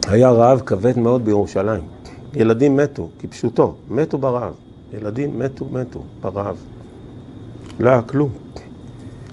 [0.07, 1.83] היה רעב כבד מאוד בירושלים.
[2.33, 4.53] ילדים מתו, כפשוטו, מתו ברעב.
[4.93, 6.57] ילדים מתו, מתו ברעב.
[7.79, 8.29] לא היה כלום.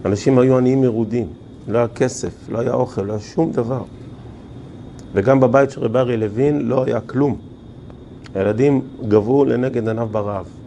[0.05, 1.27] אנשים היו עניים מרודים,
[1.69, 3.83] לא היה כסף, לא היה אוכל, לא היה שום דבר.
[5.15, 7.37] וגם בבית של רב אריה לוין לא היה כלום.
[8.35, 10.58] הילדים גבו לנגד עיניו ברעב.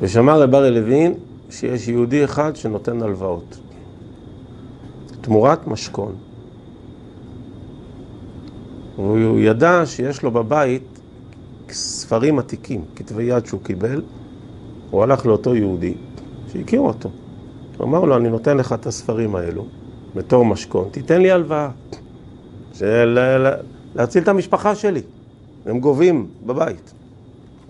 [0.00, 1.14] ושמע רב אריה לוין
[1.50, 3.58] שיש יהודי אחד שנותן הלוואות.
[5.20, 6.14] תמורת משכון.
[8.96, 10.98] והוא ידע שיש לו בבית
[11.70, 14.02] ספרים עתיקים, כתבי יד שהוא קיבל,
[14.90, 15.94] הוא הלך לאותו יהודי
[16.52, 17.10] שהכיר אותו.
[17.76, 19.64] הוא אמר לו, אני נותן לך את הספרים האלו
[20.14, 21.70] בתור משכון, תיתן לי הלוואה.
[22.74, 23.18] של...
[23.94, 25.02] להציל את המשפחה שלי,
[25.66, 26.94] הם גובים בבית.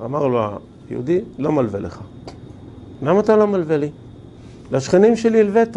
[0.05, 0.59] אמר לו
[0.91, 2.01] היהודי, לא מלווה לך.
[3.03, 3.91] למה אתה לא מלווה לי?
[4.73, 5.77] לשכנים שלי הלווית.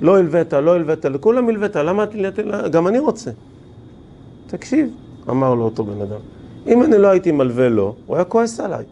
[0.00, 2.10] לא הלווית, לא הלווית, לכולם הלווית, למה את...
[2.70, 3.30] גם אני רוצה.
[4.46, 4.88] תקשיב,
[5.30, 6.20] אמר לו אותו בן אדם.
[6.66, 8.84] אם אני לא הייתי מלווה לו, הוא היה כועס עליי.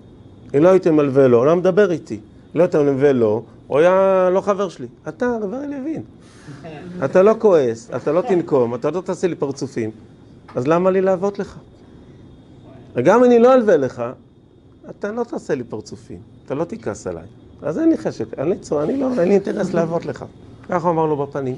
[0.57, 2.21] אם לא הייתי מלווה לו, הוא לא מדבר איתי.
[2.55, 4.87] לא הייתי מלווה לו, הוא היה לא חבר שלי.
[5.09, 6.03] אתה, רב אריה לוין.
[7.05, 9.91] אתה לא כועס, אתה לא תנקום, אתה לא תעשה לי פרצופים,
[10.55, 11.59] אז למה לי לעבוד לך?
[12.99, 14.03] אם אני לא אלווה לך,
[14.91, 17.27] אתה לא תעשה לי פרצופים, אתה לא תכעס עליי.
[17.63, 20.25] אז אין לי חשק, אין לי צורה, אני לא, אין לי אינטרס לעבוד לך.
[20.69, 21.57] ככה אמר לו בפנים.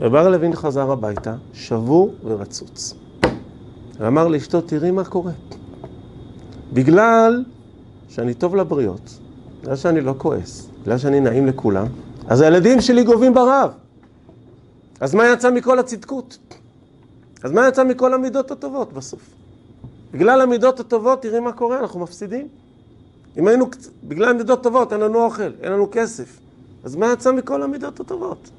[0.00, 2.94] אריה לוין חזר הביתה, שבור ורצוץ.
[3.98, 5.32] ואמר לאשתו, תראי מה קורה.
[6.72, 7.44] בגלל
[8.08, 9.18] שאני טוב לבריות,
[9.62, 11.86] בגלל שאני לא כועס, בגלל שאני נעים לכולם,
[12.26, 13.70] אז הילדים שלי גובים ברעב.
[15.00, 16.38] אז מה יצא מכל הצדקות?
[17.42, 19.20] אז מה יצא מכל המידות הטובות בסוף?
[20.12, 22.48] בגלל המידות הטובות, תראי מה קורה, אנחנו מפסידים.
[23.36, 23.66] אם היינו,
[24.04, 26.40] בגלל המידות הטובות, אין לנו אוכל, אין לנו כסף.
[26.84, 28.50] אז מה יצא מכל המידות הטובות?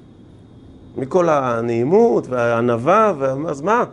[0.97, 3.13] מכל הנעימות והענווה,
[3.47, 3.83] אז מה?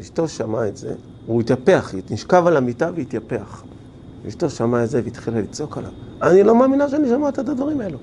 [0.00, 0.94] אשתו שמעה את זה,
[1.26, 3.62] הוא התייפח, נשכב על המיטה והתייפח.
[4.28, 5.90] אשתו שמעה את זה והתחילה לצעוק עליו.
[6.22, 7.98] אני לא מאמינה שאני שומעת את הדברים האלו.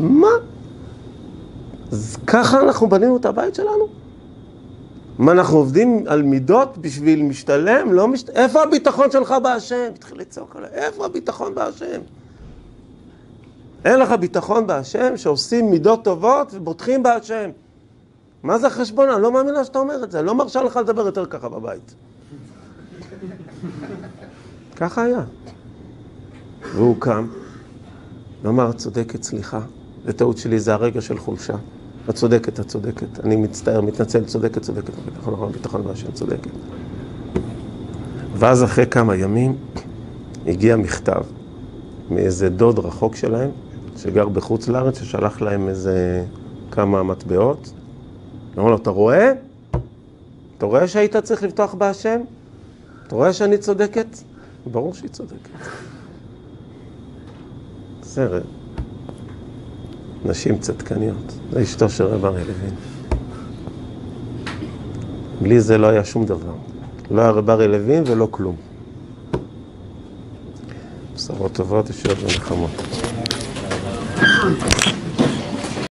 [0.00, 0.28] מה?
[1.92, 4.03] אז ככה אנחנו בנינו את הבית שלנו?
[5.18, 7.92] מה, אנחנו עובדים על מידות בשביל משתלם?
[7.92, 8.30] לא משת...
[8.30, 9.90] איפה הביטחון שלך בהשם?
[9.94, 12.00] התחיל לצעוק עליי, איפה הביטחון בהשם?
[13.84, 17.50] אין לך ביטחון בהשם שעושים מידות טובות ובוטחים בהשם.
[18.42, 19.08] מה זה החשבון?
[19.08, 21.94] אני לא מאמינה שאתה אומר את זה, אני לא מרשה לך לדבר יותר ככה בבית.
[24.76, 25.22] ככה היה.
[26.74, 27.26] והוא קם,
[28.42, 29.60] ואמר, צודקת, סליחה,
[30.04, 31.56] זה טעות שלי, זה הרגע של חולשה.
[32.10, 36.50] את צודקת, את צודקת, אני מצטער, מתנצל, צודקת, צודקת, ביטחון, נכון, ביטחון בהשם, צודקת.
[38.34, 39.56] ואז אחרי כמה ימים
[40.46, 41.22] הגיע מכתב
[42.10, 43.50] מאיזה דוד רחוק שלהם,
[43.96, 46.24] שגר בחוץ לארץ, ששלח להם איזה
[46.70, 47.72] כמה מטבעות.
[48.58, 49.32] אמר לו, אתה רואה?
[50.58, 52.20] אתה רואה שהיית צריך לבטוח בהשם?
[53.06, 54.06] אתה רואה שאני צודקת?
[54.72, 55.50] ברור שהיא צודקת.
[58.00, 58.42] בסדר.
[60.24, 61.32] נשים צדקניות.
[61.52, 62.74] זה אשתו של רב אריה לוין.
[65.42, 66.54] בלי זה לא היה שום דבר.
[67.10, 68.56] לא היה רב אריה לוין ולא כלום.
[71.14, 72.70] בשורות טובות, ישועות ונחמות.